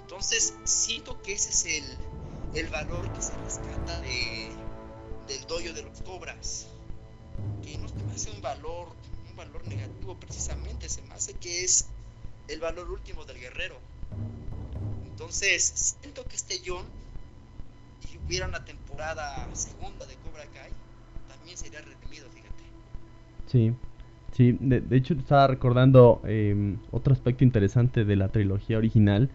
[0.02, 1.98] Entonces, siento que ese es el,
[2.54, 4.52] el valor que se rescata de,
[5.28, 6.68] del doyo de los cobras.
[7.64, 8.90] Que no se me hace un valor
[9.34, 11.88] un valor negativo precisamente, se me hace que es
[12.48, 13.80] el valor último del guerrero.
[15.06, 16.86] Entonces, siento que este John,
[18.12, 20.72] y hubiera una temporada segunda de Cobra Kai,
[21.28, 22.30] también sería redimido.
[23.54, 23.72] Sí,
[24.32, 29.30] sí, de, hecho estaba recordando em, otro aspecto interesante de la trilogía original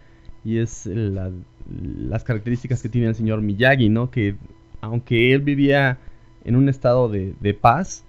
[0.45, 4.11] y es las características que tiene el señor Miyagi, ¿no?
[4.11, 4.35] Que
[4.81, 5.99] aunque él vivía
[6.45, 8.05] en un estado de, paz,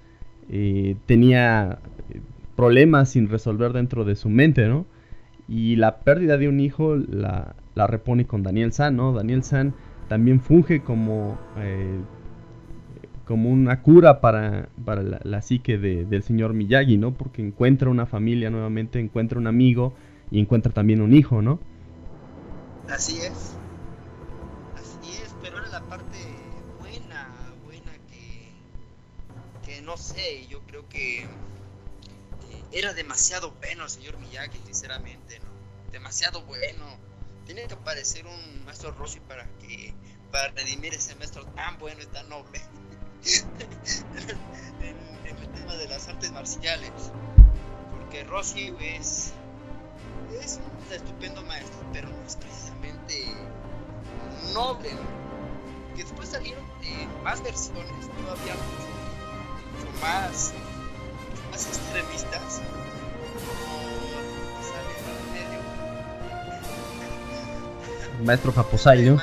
[0.49, 1.77] eh, tenía
[2.09, 2.21] eh,
[2.55, 4.87] problemas sin resolver dentro de su mente, ¿no?
[5.47, 9.13] Y la pérdida de un hijo la, repone con Daniel San, ¿no?
[9.13, 9.75] Daniel San
[10.07, 11.99] también funge como, eh,
[13.29, 14.69] como una cura para,
[15.23, 17.13] la, psique del señor Miyagi, ¿no?
[17.13, 19.93] Porque encuentra una familia nuevamente, encuentra un amigo
[20.31, 21.59] y encuentra también un hijo, ¿no?
[22.89, 23.53] Así es.
[24.75, 26.17] Así es, pero era la parte
[26.79, 27.29] buena,
[27.63, 28.49] buena que,
[29.63, 31.27] que no sé, yo creo que
[32.71, 35.91] era demasiado bueno el señor Miyagi, sinceramente, ¿no?
[35.91, 36.97] Demasiado bueno.
[37.45, 39.93] Tiene que aparecer un maestro Roshi para que
[40.31, 42.59] para redimir ese maestro tan bueno y tan noble
[44.81, 44.95] en,
[45.37, 46.91] el tema de las artes marciales.
[47.91, 49.33] Porque Roshi es,
[50.41, 53.25] es un estupendo maestro, pero no es precisamente
[54.53, 54.89] noble.
[55.95, 60.53] Que después salieron eh, más versiones, todavía mucho, mucho más
[61.51, 62.61] más extremistas
[68.23, 69.17] Maestro Japosai, ¿no?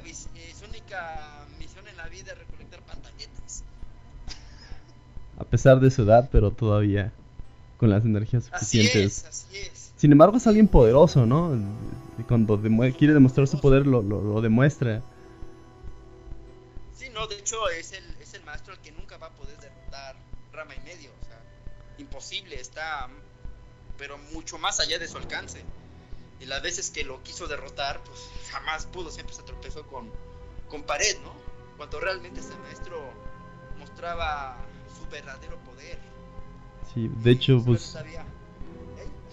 [0.00, 3.64] Única, eh, su única misión en la vida es recolectar pantalletas.
[5.38, 7.12] A pesar de su edad, pero todavía
[7.76, 9.46] con las energías suficientes.
[9.96, 11.58] Sin embargo, es alguien poderoso, ¿no?
[12.28, 12.60] Cuando
[12.96, 15.02] quiere demostrar su poder, lo, lo, demuestra.
[16.94, 19.58] Sí, no, de hecho, es el, es el maestro el que nunca va a poder
[19.58, 20.16] derrotar
[20.52, 21.10] rama y medio.
[21.20, 21.40] O sea,
[21.98, 23.08] imposible, está,
[23.98, 25.62] pero mucho más allá de su alcance.
[26.40, 30.10] Y las veces que lo quiso derrotar, pues jamás pudo, siempre se tropezó con,
[30.68, 31.32] con pared, ¿no?
[31.76, 32.98] Cuando realmente ese maestro
[33.78, 34.56] mostraba
[34.98, 35.98] su verdadero poder
[36.96, 37.96] de hecho, pues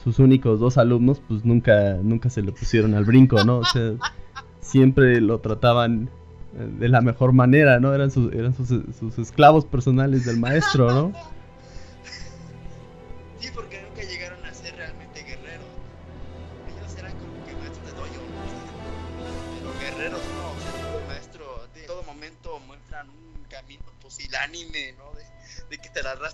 [0.04, 3.60] sus únicos dos alumnos, pues nunca, nunca se le pusieron al brinco, ¿no?
[3.60, 3.93] O sea,
[4.60, 6.10] siempre lo trataban
[6.58, 7.93] eh, de la mejor manera, ¿no?
[7.93, 11.14] Eran sus, eran sus, sus esclavos personales del maestro, ¿no?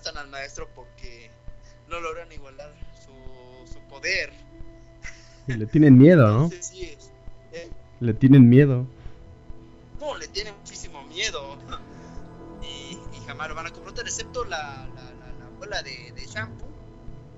[0.00, 1.30] Arrastran al maestro porque
[1.88, 2.72] no logran igualar
[3.04, 4.32] su, su poder.
[5.46, 6.50] Y le tienen miedo, ¿no?
[6.60, 7.12] Sí es.
[7.52, 7.70] ¿eh?
[8.00, 8.86] Le tienen miedo.
[9.98, 11.58] No, le tienen muchísimo miedo.
[12.62, 15.02] Y, y jamás lo van a confrontar, excepto la, la,
[15.38, 16.68] la, abuela de, de Shampoo,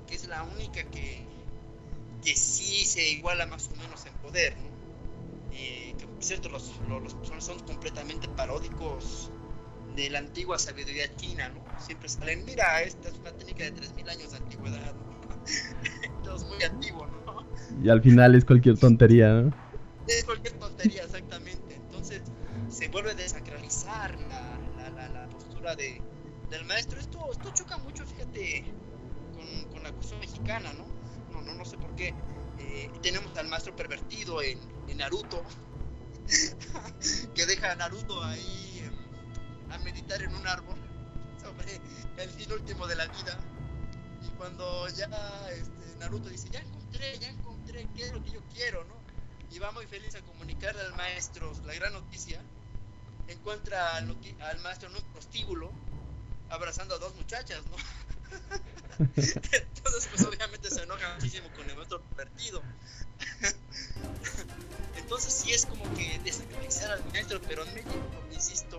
[0.09, 1.25] que es la única que,
[2.25, 5.57] que sí se iguala más o menos en poder, ¿no?
[5.57, 9.31] Y que, por cierto, los, los, los son completamente paródicos
[9.95, 11.63] de la antigua sabiduría china, ¿no?
[11.81, 15.13] Siempre salen, mira, esta es una técnica de 3.000 años de antigüedad, ¿no?
[16.37, 17.47] es muy antiguo, ¿no?
[17.83, 19.55] Y al final es cualquier tontería, ¿no?
[20.07, 21.75] Es cualquier tontería, exactamente.
[21.75, 22.23] Entonces
[22.69, 26.01] se vuelve a desacralizar la, la, la, postura de,
[26.51, 26.99] del maestro.
[26.99, 28.65] Esto, esto choca mucho, fíjate,
[29.35, 30.87] con, con la cuestión mexicana, ¿no?
[31.33, 32.15] No, no, no sé por qué.
[32.59, 35.43] Eh, tenemos al maestro pervertido en, en Naruto,
[37.35, 38.72] que deja a Naruto ahí
[39.73, 40.77] a meditar en un árbol
[41.41, 41.81] sobre
[42.19, 43.39] el fin último de la vida.
[44.23, 45.07] Y cuando ya
[45.51, 48.95] este, Naruto dice, ya encontré, ya encontré, qué es lo que yo quiero, ¿no?
[49.51, 52.41] Y va muy feliz a comunicarle al maestro la gran noticia.
[53.29, 54.17] Encuentra al,
[54.63, 55.71] maestro en un prostíbulo
[56.51, 57.77] abrazando a dos muchachas, ¿no?
[59.17, 62.63] Entonces, pues obviamente se enoja muchísimo con el maestro pervertido.
[64.97, 68.79] Entonces, sí es como que desacreditar al maestro, pero en México, insisto,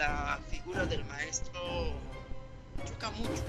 [0.00, 1.60] la figura del maestro
[2.86, 3.44] choca mucho.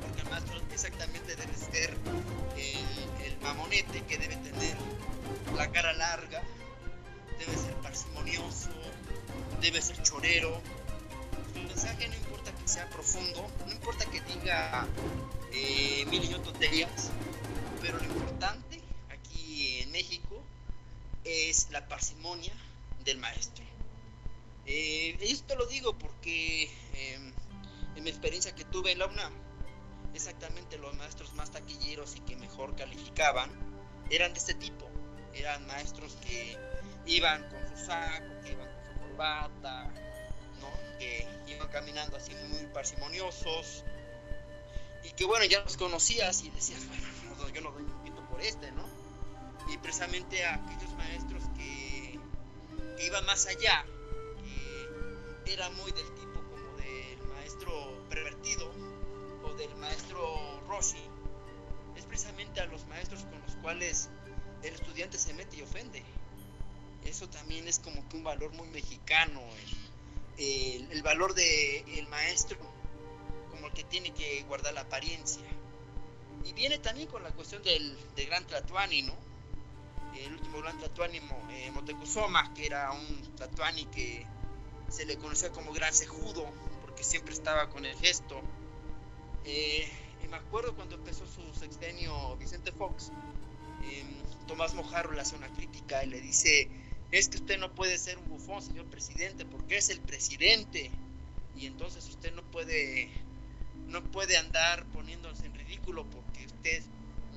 [0.00, 1.94] Porque el maestro exactamente debe ser
[2.56, 4.76] el, mamonete que debe tener
[5.56, 6.42] la cara larga,
[7.38, 8.70] debe ser parsimonioso,
[9.60, 10.60] debe ser chorero.
[11.52, 14.86] Su mensaje no importa que sea profundo, no importa que diga
[15.52, 17.10] eh, mil y tonterías,
[17.82, 20.42] pero lo importante aquí en México
[21.24, 22.54] es la parsimonia
[23.04, 23.69] del maestro.
[24.72, 27.32] Eh, esto lo digo porque em,
[27.96, 29.32] en mi experiencia que tuve en la UNAM,
[30.14, 33.50] exactamente los maestros más taquilleros y que mejor calificaban
[34.10, 34.88] eran de este tipo.
[35.34, 36.56] Eran maestros que
[37.06, 39.84] iban con su saco, que iban con su corbata,
[40.60, 40.98] ¿no?
[41.00, 43.84] que iban caminando así muy parsimoniosos
[45.02, 48.40] y que bueno, ya los conocías y decías, bueno, yo no doy un pito por
[48.40, 48.84] este, ¿no?
[49.72, 52.20] Y precisamente a aquellos maestros que,
[53.04, 53.84] iban más allá,
[55.52, 58.70] era muy del tipo como del maestro pervertido
[59.42, 61.02] o del maestro Rossi,
[61.96, 64.08] es precisamente a los maestros con los cuales
[64.62, 66.04] el estudiante se mete y ofende.
[67.04, 69.40] Eso también es como que un valor muy mexicano,
[70.38, 72.58] el, el valor del el maestro
[73.50, 75.44] como el que tiene que guardar la apariencia.
[76.44, 79.14] Y viene también con la cuestión del, del gran Tlatuani, ¿no?
[80.16, 81.18] El último gran Tlatuani,
[81.50, 84.26] eh, Motecuzoma, que era un Tlatuani que
[84.90, 86.46] se le conocía como gran cejudo,
[86.82, 88.40] porque siempre estaba con el gesto.
[89.44, 89.88] Eh,
[90.22, 93.10] y me acuerdo cuando empezó su sexenio Vicente Fox,
[93.84, 94.04] eh,
[94.46, 96.68] Tomás Mojarro le hace una crítica y le dice,
[97.12, 100.90] es que usted no puede ser un bufón, señor presidente, porque es el presidente.
[101.56, 103.10] Y entonces usted no puede,
[103.86, 106.82] no puede andar poniéndose en ridículo porque usted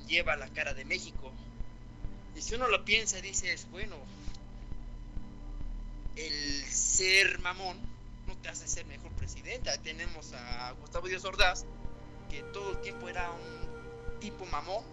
[0.06, 1.32] lleva la cara de México.
[2.36, 3.96] Y si uno lo piensa, dices, bueno,
[6.16, 7.76] el ser mamón
[8.26, 9.70] no te hace ser mejor presidente.
[9.82, 11.66] Tenemos a Gustavo Díaz Ordaz,
[12.30, 14.84] que todo el tiempo era un tipo mamón,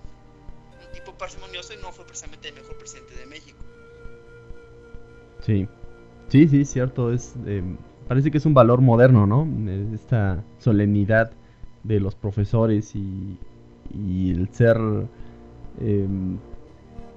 [0.86, 3.60] un tipo parsimonioso y no fue precisamente el mejor presidente de México.
[5.42, 5.68] Sí,
[6.30, 7.14] sí, sí, cierto.
[7.14, 7.64] Es, eh,
[8.08, 9.48] parece que es un valor moderno, ¿no?
[9.94, 11.32] Esta solemnidad
[11.84, 13.38] de los profesores y,
[13.94, 14.78] y el ser
[15.80, 16.08] eh,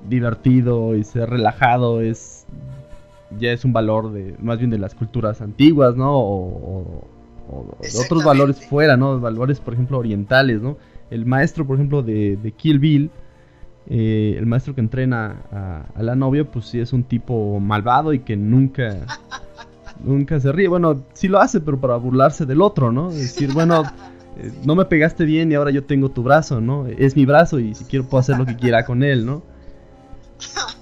[0.08, 2.46] divertido y ser relajado es
[3.38, 6.16] ya es un valor de más bien de las culturas antiguas, ¿no?
[6.16, 7.08] O, o,
[7.48, 9.20] o de otros valores fuera, ¿no?
[9.20, 10.76] Valores, por ejemplo, orientales, ¿no?
[11.10, 13.10] El maestro, por ejemplo, de, de Kill Bill,
[13.88, 18.12] eh, el maestro que entrena a, a, la novia, pues sí es un tipo malvado
[18.12, 19.06] y que nunca,
[20.04, 20.68] nunca se ríe.
[20.68, 23.10] Bueno, sí lo hace, pero para burlarse del otro, ¿no?
[23.10, 23.82] Es decir, bueno,
[24.38, 26.86] eh, no me pegaste bien y ahora yo tengo tu brazo, ¿no?
[26.86, 29.42] Es mi brazo y si quiero puedo hacer lo que quiera con él, ¿no?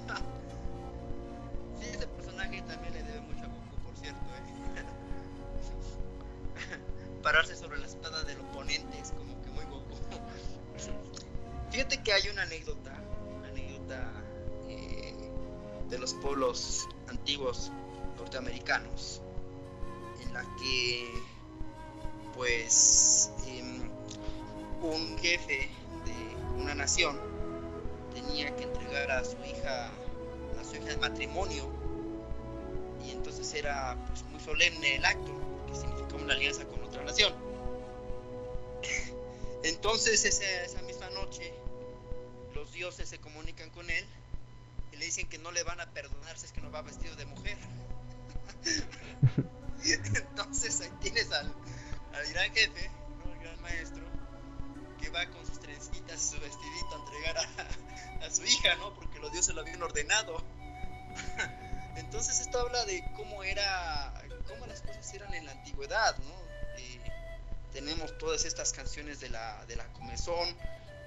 [69.19, 70.55] de la, de la comezón.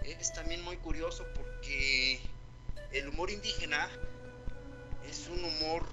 [0.02, 2.20] Es también muy curioso porque
[2.92, 3.88] el humor indígena
[5.08, 5.84] es un humor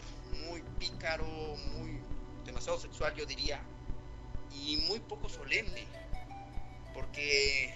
[0.47, 2.01] muy pícaro, muy
[2.45, 3.61] demasiado sexual, yo diría,
[4.51, 5.87] y muy poco solemne,
[6.93, 7.73] porque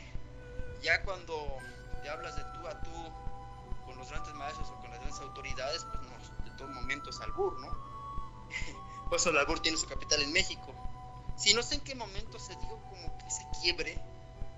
[0.81, 1.57] ya cuando
[2.03, 2.91] te hablas de tú a tú
[3.85, 7.19] con los grandes maestros o con las grandes autoridades, pues no, de todo momento es
[7.21, 7.67] albur, ¿no?
[9.09, 10.73] Por eso el albur tiene su capital en México.
[11.37, 13.97] Si no sé en qué momento se dio como que ese quiebre,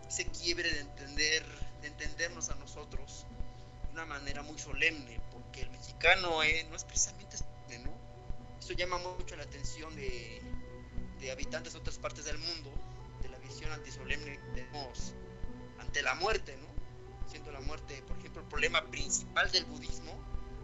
[0.10, 1.46] ese quiebre de entender,
[1.82, 3.28] de entendernos a nosotros
[3.86, 7.96] de una manera muy solemne, porque el mexicano eh, no es precisamente solemne, ¿no?
[8.60, 10.42] Eso llama mucho la atención de,
[11.20, 12.72] de habitantes de otras partes del mundo,
[13.22, 15.14] de la visión antisolemne que tenemos
[15.78, 17.30] ante la muerte, ¿no?
[17.30, 20.12] Siendo la muerte, por ejemplo, el problema principal del budismo.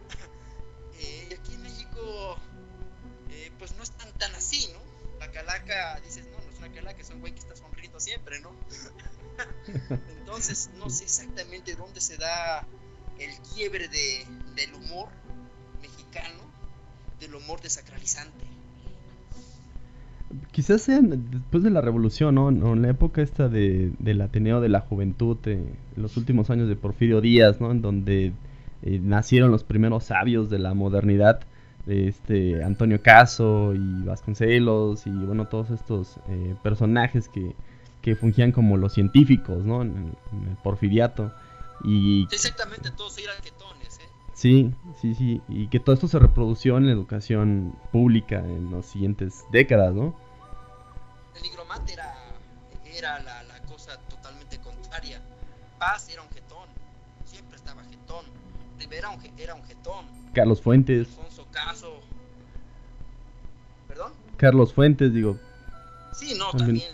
[1.00, 2.38] eh, y aquí en México,
[3.30, 4.80] eh, pues no es tan, tan así, ¿no?
[5.20, 8.40] La calaca, dices, no, no es una calaca, es un güey que está sonriendo siempre,
[8.40, 8.52] ¿no?
[10.20, 12.66] Entonces, no sé exactamente dónde se da
[13.20, 14.26] el quiebre de,
[14.56, 15.10] del humor
[15.82, 16.42] mexicano,
[17.20, 18.46] del humor desacralizante
[20.52, 22.50] quizás sea después de la revolución, ¿no?
[22.50, 25.62] En la época esta de, del Ateneo de la Juventud, eh,
[25.96, 27.72] los últimos años de Porfirio Díaz, ¿no?
[27.72, 28.34] En donde
[28.82, 31.42] eh, nacieron los primeros sabios de la modernidad,
[31.88, 37.54] este Antonio Caso y Vasconcelos y bueno, todos estos eh, personajes que,
[38.06, 39.82] que fungían como los científicos, ¿no?
[39.82, 41.34] En, el porfiriato.
[41.84, 42.28] Y...
[42.32, 44.08] exactamente, todos eran quetones, ¿eh?
[44.36, 45.42] Sí, sí, sí.
[45.50, 50.16] Y que todo esto se reprodució en la educación pública en las siguientes décadas, ¿no?
[51.36, 52.16] El nigromante era,
[52.86, 55.20] era la, la cosa totalmente contraria.
[55.80, 56.70] Paz era un jetón,
[57.26, 58.26] siempre estaba jetón.
[58.78, 60.06] Rivera era un jetón.
[60.32, 61.08] Carlos Fuentes.
[61.08, 62.02] Alfonso Caso.
[63.88, 64.14] ¿Perdón?
[64.38, 65.40] Carlos Fuentes, digo.
[66.14, 66.88] Sí, no, también,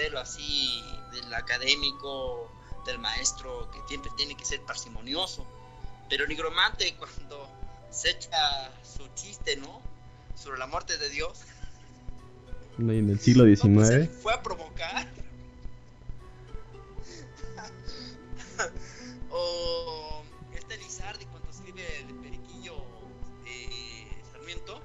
[0.00, 0.82] modelo así
[1.12, 2.50] del académico,
[2.86, 5.46] del maestro, que siempre tiene que ser parsimonioso.
[6.08, 7.50] Pero el nigromante, cuando
[7.90, 9.82] se echa su chiste, ¿no?
[10.34, 11.40] Sobre la muerte de Dios.
[12.78, 13.68] En el siglo XIX.
[13.74, 15.06] Pues, fue a provocar.
[19.30, 20.22] o
[20.54, 22.76] este Lizardi cuando escribe el periquillo
[23.44, 24.80] de Sarmiento,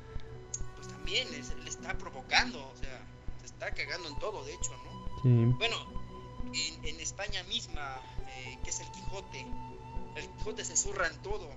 [0.76, 1.40] pues también le
[1.70, 3.02] está provocando, o sea,
[3.40, 5.05] se está cagando en todo, de hecho, ¿no?
[5.26, 5.76] Bueno,
[6.84, 7.98] en, España misma,
[8.28, 9.46] eh, que es el Quijote,
[10.16, 11.50] el Quijote se zurra en todo.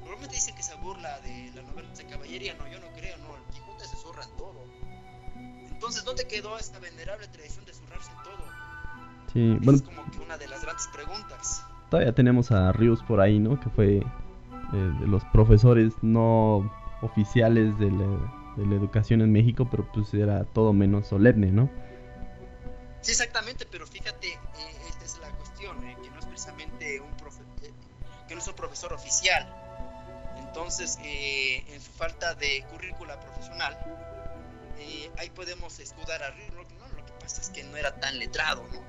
[0.00, 3.36] Normalmente dicen que se burla de la novela de caballería, no, yo no creo, no,
[3.36, 4.64] el Quijote se zurra en todo.
[5.70, 8.44] Entonces, ¿dónde quedó esta venerable tradición de zurrarse en todo?
[9.32, 9.78] Sí, bueno.
[9.78, 11.64] Es como que una de las grandes preguntas.
[11.90, 13.60] Todavía tenemos a Rius por ahí, ¿no?
[13.60, 16.68] Que fue eh, de los profesores no
[17.02, 21.70] oficiales de la, educación en México, pero pues era todo menos solemne, ¿no?
[23.00, 24.38] Sí, exactamente, pero fíjate, eh,
[24.88, 27.42] esta es la cuestión, eh, que no es precisamente un profe
[28.26, 29.46] que no es un profesor oficial.
[30.36, 33.78] Entonces, en su falta de currícula profesional,
[35.16, 36.88] ahí podemos escudar a Rius, ¿no?
[36.88, 38.88] Lo que pasa es que no era tan letrado, ¿no?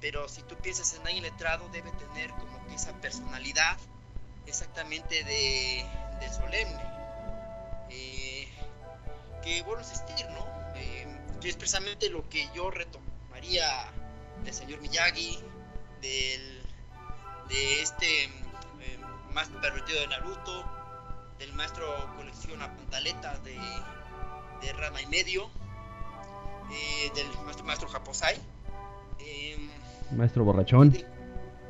[0.00, 3.76] pero si tú piensas en alguien letrado debe tener como que esa personalidad
[4.46, 5.84] exactamente de,
[6.30, 6.82] solemne
[7.90, 8.48] eh,
[9.42, 11.06] que bueno existir no eh,
[11.40, 13.66] que es precisamente lo que yo retomaría
[14.44, 15.38] del señor Miyagi
[16.00, 16.62] del
[17.48, 18.98] de este eh,
[19.32, 20.64] maestro pervertido de Naruto
[21.38, 21.86] del maestro
[22.16, 23.56] colecciona pantaletas de,
[24.62, 25.48] de Rama y medio
[27.14, 28.38] del maestro maestro Japosai
[30.10, 30.94] Maestro borrachón.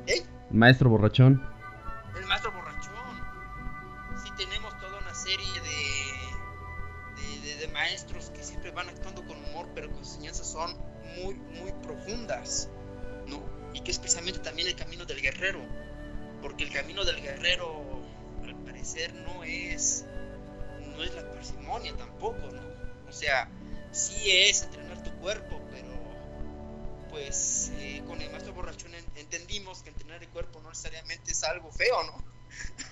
[0.07, 0.23] ¿Eh?
[0.51, 1.43] Maestro borrachón.
[10.59, 10.77] Son
[11.23, 12.69] muy, muy profundas,
[13.29, 13.41] ¿no?
[13.75, 15.61] Y que es precisamente también el camino del guerrero,
[16.43, 17.85] porque el camino del guerrero,
[18.43, 20.05] al parecer, no es,
[20.81, 22.63] no es la parsimonia tampoco, ¿no?
[23.09, 23.49] O sea,
[23.93, 25.89] sí es entrenar tu cuerpo, pero
[27.09, 31.71] pues eh, con el maestro borrachón entendimos que entrenar el cuerpo no necesariamente es algo
[31.71, 32.25] feo, ¿no?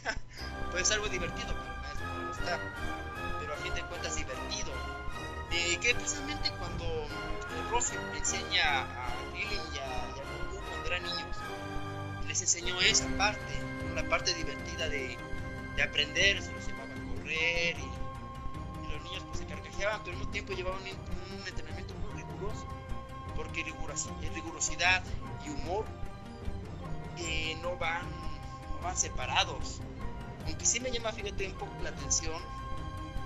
[0.70, 4.72] Puede ser algo divertido el maestro, no pero a fin de cuentas divertido.
[5.52, 11.36] Eh, que precisamente cuando eh, Rossi enseña a Krillin y a, Goku cuando eran niños,
[12.26, 13.54] les enseñó esa parte,
[13.94, 15.16] la parte divertida de,
[15.76, 20.18] de aprender, se los llevaba a correr y, los niños pues se carcajeaban, pero al
[20.18, 22.66] mismo tiempo llevaban un entrenamiento muy riguroso
[23.36, 23.62] porque
[24.34, 25.02] rigurosidad
[25.44, 25.84] y humor
[27.18, 28.06] eh, no, van,
[28.82, 29.80] van separados.
[30.46, 32.40] Aunque sí me llama, fíjate, un poco la atención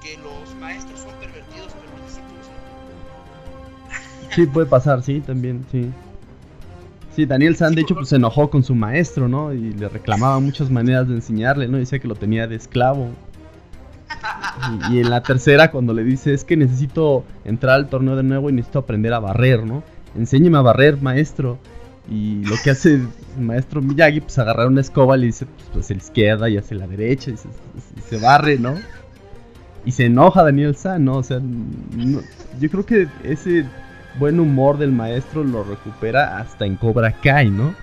[0.02, 2.46] que los maestros son pervertidos, pero los discípulos
[4.28, 4.34] no.
[4.34, 5.90] Sí, puede pasar, sí, también, sí.
[7.14, 9.52] Sí, Daniel San, de hecho, pues se enojó con su maestro, ¿no?
[9.52, 11.78] Y le reclamaba muchas maneras de enseñarle, ¿no?
[11.78, 13.08] Decía que lo tenía de esclavo.
[14.90, 18.22] Y, y, en la tercera, cuando le dice, es que necesito entrar al torneo de
[18.22, 19.82] nuevo y necesito aprender a barrer, ¿no?
[20.16, 21.58] enséñeme a barrer, maestro.
[22.10, 23.08] Y lo que hace el
[23.38, 26.86] maestro Miyagi, pues agarrar una escoba, le dice, pues, pues la izquierda y hacia la
[26.86, 28.74] derecha, y se, barre, ¿no?
[29.84, 31.16] Y se enoja Daniel San, ¿no?
[31.16, 31.40] O sea,
[32.60, 33.64] yo creo que ese
[34.18, 37.74] buen humor del maestro lo recupera hasta en Cobra Kai, ¿no?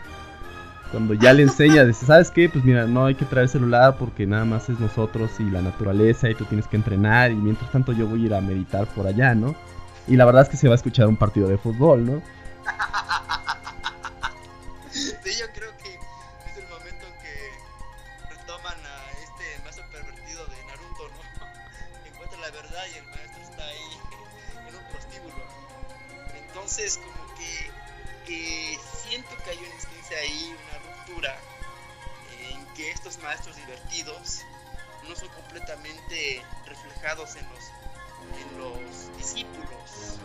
[0.92, 2.50] Cuando ya le enseña, dice, ¿sabes qué?
[2.50, 6.30] Pues mira, no hay que traer celular porque nada más es nosotros y la naturaleza
[6.30, 9.06] y tú tienes que entrenar y mientras tanto yo voy a ir a meditar por
[9.06, 9.56] allá, ¿no?
[10.08, 12.22] Y la verdad es que se va a escuchar un partido de fútbol, ¿no?
[26.78, 27.34] Entonces, como
[28.28, 28.80] que,
[29.10, 31.40] siento que hay una instancia ahí, una ruptura,
[32.52, 34.42] en que estos maestros divertidos
[35.10, 37.64] no son completamente reflejados en los
[38.40, 40.20] en los discípulos.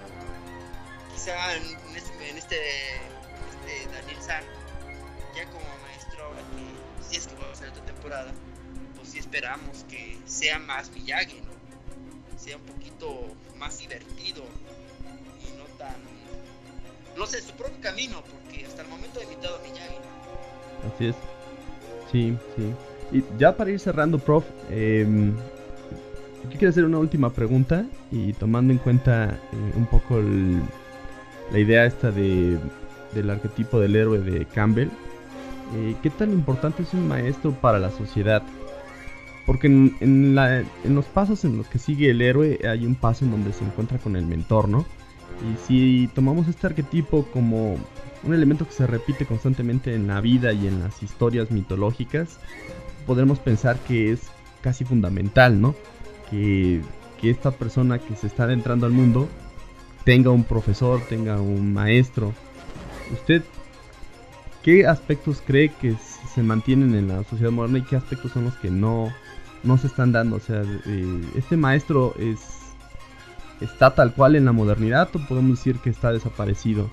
[1.14, 1.64] Quizá en
[1.96, 4.44] este, este, este Daniel San,
[5.34, 8.30] ya como maestro, ahora que si es que vamos a hacer otra temporada,
[8.96, 12.38] pues sí esperamos que sea más Miyagi, ¿no?
[12.38, 14.44] Sea un poquito más divertido
[15.56, 15.64] no
[17.26, 19.96] sé, su propio camino, porque hasta el momento ha invitado a Miyagi.
[20.94, 21.16] Así es.
[22.10, 22.74] Sí, sí.
[23.12, 25.06] Y ya para ir cerrando, prof, eh,
[26.44, 30.60] yo quiero hacer una última pregunta y tomando en cuenta eh, un poco el,
[31.52, 32.58] la idea esta de,
[33.14, 34.88] del arquetipo del héroe de Campbell,
[35.74, 38.42] eh, ¿qué tan importante es un maestro para la sociedad?
[39.46, 42.94] Porque en, en, la, en, los pasos en los que sigue el héroe hay un
[42.94, 44.84] paso en donde se encuentra con el mentor, ¿no?
[45.42, 47.76] Y si tomamos este arquetipo como
[48.22, 52.38] un elemento que se repite constantemente en la vida y en las historias mitológicas,
[53.06, 54.20] podremos pensar que es
[54.60, 55.74] casi fundamental, ¿no?
[56.30, 56.80] Que,
[57.20, 59.28] que esta persona que se está adentrando al mundo
[60.04, 62.32] tenga un profesor, tenga un maestro.
[63.12, 63.42] ¿Usted
[64.62, 65.96] qué aspectos cree que
[66.34, 69.12] se mantienen en la sociedad moderna y qué aspectos son los que no,
[69.64, 70.36] no se están dando?
[70.36, 72.38] O sea, eh, este maestro es
[73.62, 76.90] está tal cual en la modernidad o podemos decir que está desaparecido?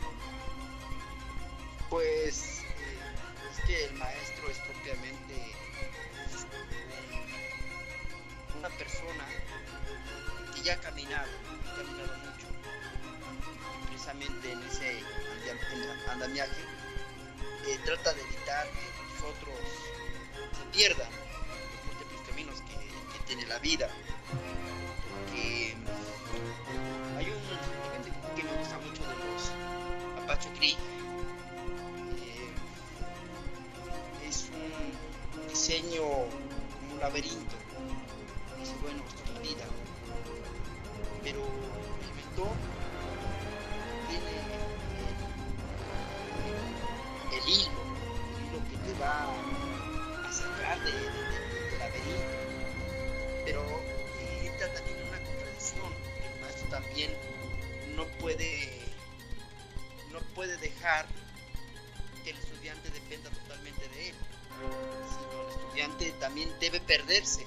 [65.79, 67.45] Estudiante también debe perderse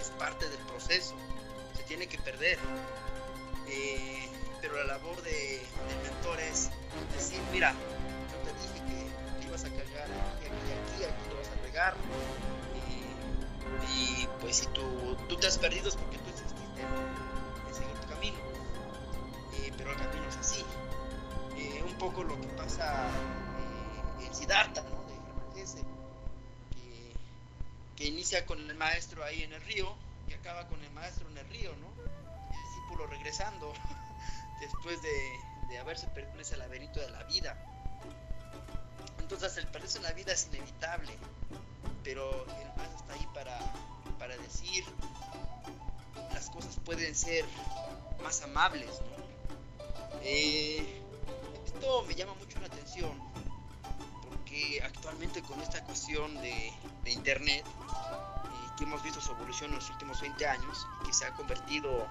[0.00, 1.14] es parte del proceso
[1.76, 2.58] se tiene que perder
[3.68, 4.28] eh,
[4.60, 6.70] pero la labor de, del mentor es
[7.14, 11.48] decir mira yo te dije que, ibas a cagar aquí aquí aquí aquí lo vas
[11.48, 11.94] a regar
[13.86, 17.94] y, y pues si tú, tú te has perdido es porque tú insististe en seguir
[18.00, 18.38] tu camino
[19.58, 20.64] eh, pero el camino es así.
[21.56, 23.06] Eh, un poco lo que pasa
[24.20, 25.01] eh, en Siddhartha, ¿no?
[28.06, 29.94] Inicia con el maestro ahí en el río
[30.28, 31.88] y acaba con el maestro en el río, ¿no?
[32.52, 33.72] El discípulo regresando
[34.60, 35.38] después de,
[35.68, 37.56] de haberse perdido en ese laberinto de la vida.
[39.18, 41.16] Entonces el perderse en la vida es inevitable,
[42.04, 43.58] pero el maestro está ahí para,
[44.18, 44.84] para decir
[46.32, 47.44] las cosas pueden ser
[48.22, 49.22] más amables, ¿no?
[50.22, 51.02] Eh,
[51.66, 53.10] esto me llama mucho la atención
[54.52, 56.72] porque actualmente con esta cuestión de,
[57.06, 61.32] internet eh, que hemos visto su evolución en los últimos 20 años que se ha
[61.32, 62.06] convertido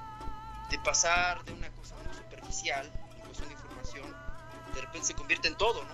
[0.69, 4.15] de pasar de una cosa muy superficial en cuestión de información
[4.73, 5.93] de repente se convierte en todo ¿no?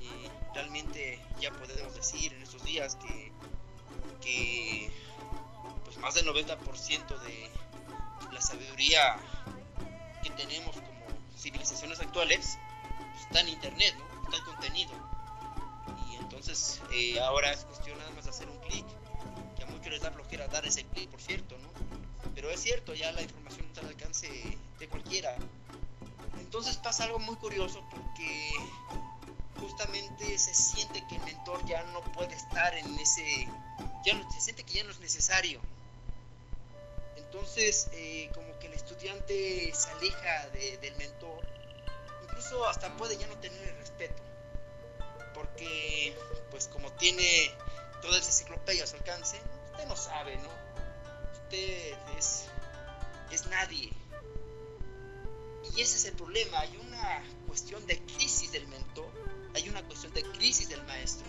[0.00, 3.32] y realmente ya podemos decir en estos días que,
[4.20, 4.92] que
[5.84, 7.50] pues más del 90% de
[8.30, 9.16] la sabiduría
[10.22, 11.06] que tenemos como
[11.36, 12.58] civilizaciones actuales
[13.10, 14.24] pues, está en internet, ¿no?
[14.24, 15.11] está en contenido.
[16.32, 18.86] Entonces eh, ahora es cuestión nada más de hacer un clic,
[19.54, 21.68] que a muchos les da flojera dar ese clic, por cierto, ¿no?
[22.34, 25.36] Pero es cierto, ya la información está al alcance de cualquiera.
[26.40, 28.50] Entonces pasa algo muy curioso porque
[29.60, 33.46] justamente se siente que el mentor ya no puede estar en ese,
[34.02, 35.60] ya no, se siente que ya no es necesario.
[37.16, 41.46] Entonces, eh, como que el estudiante se aleja de, del mentor,
[42.22, 44.22] incluso hasta puede ya no tener el respeto,
[45.34, 46.16] porque
[46.50, 47.50] pues como tiene
[48.00, 49.40] toda esa enciclopedia a su alcance,
[49.72, 50.48] usted no sabe, ¿no?
[51.32, 52.46] Usted es,
[53.30, 53.92] es nadie.
[55.74, 59.10] Y ese es el problema, hay una cuestión de crisis del mentor,
[59.54, 61.26] hay una cuestión de crisis del maestro,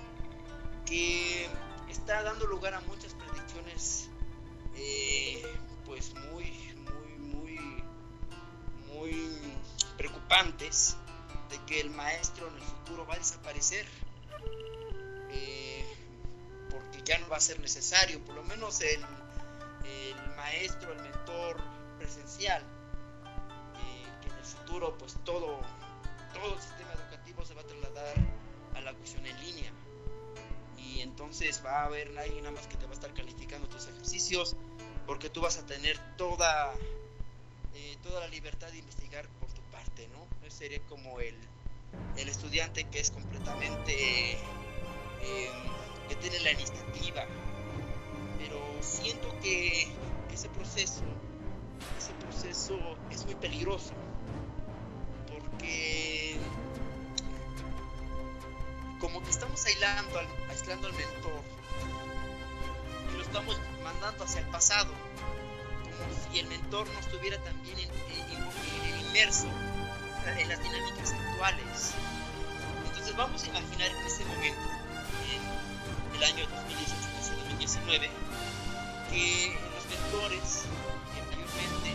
[0.85, 1.47] que
[1.89, 4.09] está dando lugar a muchas predicciones
[4.75, 5.43] eh,
[5.85, 7.83] pues muy, muy, muy,
[8.87, 9.31] muy
[9.97, 10.97] preocupantes
[11.53, 13.85] de que el maestro en el futuro va a desaparecer.
[15.29, 15.85] Eh,
[16.69, 18.99] porque ya no va a ser necesario, por lo menos el,
[20.35, 21.57] maestro, el mentor
[21.97, 25.61] presencial, eh, que en el futuro pues todo,
[26.33, 28.15] todo el sistema educativo se va a trasladar
[28.75, 29.71] a la cuestión en línea.
[30.77, 33.87] Y entonces va a haber nadie nada más que te va a estar calificando tus
[33.87, 34.55] ejercicios,
[35.05, 36.73] porque tú vas a tener toda,
[37.75, 39.27] eh, toda la libertad de investigar
[40.11, 40.49] ¿no?
[40.49, 41.35] Seré como el,
[42.17, 44.39] el estudiante que es completamente, em,
[46.09, 47.25] que tiene la iniciativa,
[48.39, 49.87] pero siento que
[50.31, 51.03] ese proceso,
[51.97, 52.77] ese proceso
[53.11, 53.93] es muy peligroso,
[55.27, 56.37] porque
[58.99, 61.41] como que estamos aislando al, aislando al mentor
[63.11, 64.91] y lo estamos mandando hacia el pasado,
[65.83, 67.77] como si el mentor no estuviera también
[69.07, 69.47] inmerso
[70.25, 71.93] en las dinámicas actuales.
[72.85, 74.61] Entonces vamos a imaginar en ese momento,
[75.29, 76.45] en el año
[77.59, 78.09] 2018-2019,
[79.11, 80.63] que los mentores,
[81.21, 81.93] anteriormente,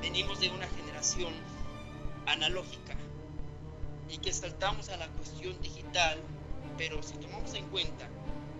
[0.00, 1.32] venimos de una generación
[2.26, 2.96] analógica
[4.08, 6.18] y que saltamos a la cuestión digital,
[6.76, 8.08] pero si tomamos en cuenta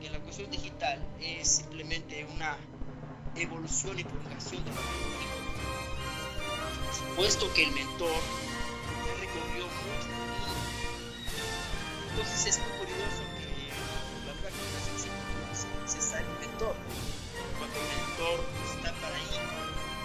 [0.00, 2.56] que la cuestión digital es simplemente una
[3.34, 5.28] evolución y prolongación de la tecnología,
[7.16, 8.22] puesto que el mentor
[9.34, 10.08] recorrió mucho
[12.10, 13.68] entonces es muy curioso que
[14.26, 15.08] la generación se
[15.52, 16.74] es necesario un mentor.
[17.58, 18.38] Cuando el mentor
[18.74, 19.38] está para ahí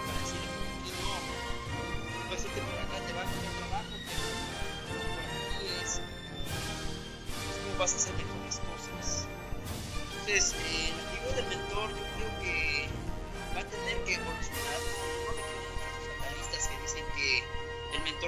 [0.04, 0.48] para decirle
[0.84, 3.94] y no pues este por acá te va a hacer trabajo
[4.86, 6.00] pero por aquí es
[7.64, 9.26] cómo vas a hacer mejores cosas
[10.12, 10.92] entonces eh,
[11.28, 12.88] la del mentor yo creo que
[13.56, 15.13] va a tener que evolucionar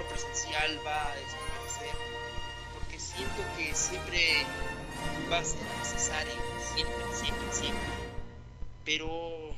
[0.05, 1.97] presencial va a desaparecer,
[2.75, 4.45] porque siento que siempre
[5.31, 6.33] va a ser necesario,
[6.75, 7.89] siempre, siempre, siempre.
[8.85, 9.55] Pero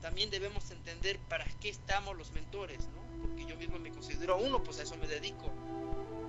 [0.00, 3.22] también debemos entender para qué estamos los mentores, ¿no?
[3.22, 5.50] Porque yo mismo me considero uno, pues a eso me dedico.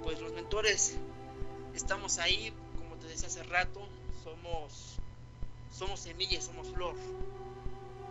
[0.03, 0.95] Pues los mentores
[1.75, 3.87] estamos ahí, como te decía hace rato,
[4.23, 4.99] somos
[5.71, 6.95] somos semillas, somos flor.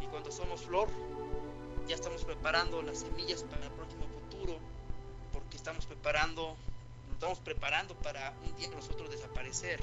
[0.01, 0.89] Y cuando somos flor,
[1.87, 4.59] ya estamos preparando las semillas para el próximo futuro
[5.69, 6.57] estamos preparando,
[7.07, 9.79] nos estamos preparando para un día nosotros desaparecer,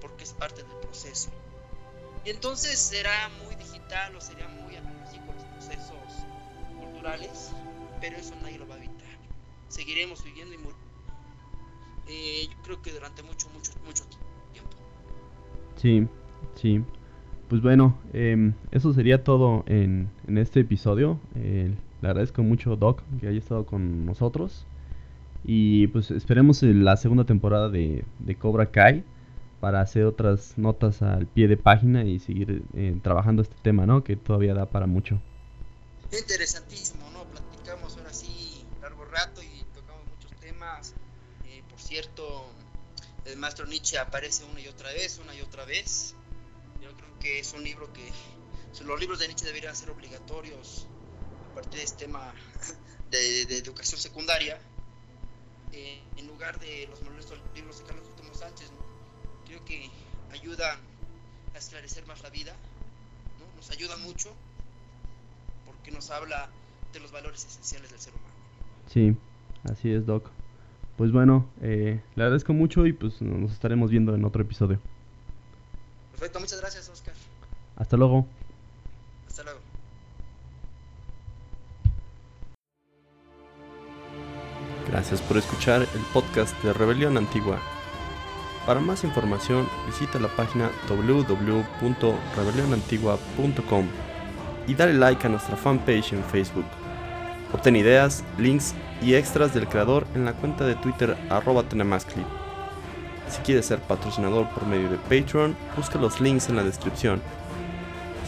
[0.00, 1.30] porque es parte del proceso.
[2.24, 6.26] Y entonces será muy digital o sería muy analógico los procesos
[6.80, 7.52] culturales,
[8.00, 9.06] pero eso nadie lo va a evitar.
[9.68, 10.88] Seguiremos viviendo y muriendo.
[12.08, 14.04] Eh, yo creo que durante mucho, mucho, mucho
[14.52, 14.76] tiempo.
[15.76, 16.08] Sí,
[16.56, 16.82] sí.
[17.48, 21.20] Pues bueno, eh, eso sería todo en, en este episodio.
[21.36, 24.66] Eh, le agradezco mucho, Doc, que haya estado con nosotros.
[25.50, 29.02] Y pues esperemos la segunda temporada de, de Cobra Kai
[29.60, 34.04] para hacer otras notas al pie de página y seguir eh, trabajando este tema, ¿no?
[34.04, 35.22] Que todavía da para mucho.
[36.12, 37.24] Interesantísimo, ¿no?
[37.24, 40.94] Platicamos ahora sí largo rato y tocamos muchos temas.
[41.46, 42.44] Eh, por cierto,
[43.24, 46.14] el maestro Nietzsche aparece una y otra vez, una y otra vez.
[46.82, 48.06] Yo creo que es un libro que
[48.84, 50.86] los libros de Nietzsche deberían ser obligatorios
[51.52, 52.34] a partir de este tema
[53.10, 54.58] de, de educación secundaria
[55.72, 58.70] eh, en lugar de los molestos libros de Carlos Último Sánchez.
[59.46, 59.90] Creo que
[60.32, 60.78] ayudan
[61.54, 62.54] a esclarecer más la vida,
[63.38, 63.56] ¿no?
[63.56, 64.30] nos ayuda mucho
[65.66, 66.48] porque nos habla
[66.92, 68.34] de los valores esenciales del ser humano.
[68.86, 69.16] Sí,
[69.70, 70.30] así es, Doc.
[70.96, 74.80] Pues bueno, eh, le agradezco mucho y pues nos estaremos viendo en otro episodio.
[76.12, 77.14] Perfecto, muchas gracias, Oscar.
[77.76, 78.26] Hasta luego.
[79.28, 79.60] Hasta luego.
[84.90, 87.60] Gracias por escuchar el podcast de Rebelión Antigua.
[88.64, 93.86] Para más información visita la página www.rebelionantigua.com
[94.66, 96.64] y dale like a nuestra fanpage en Facebook.
[97.52, 102.26] Obtén ideas, links y extras del creador en la cuenta de Twitter arroba tenemasclip.
[103.28, 107.20] Si quieres ser patrocinador por medio de Patreon, busca los links en la descripción.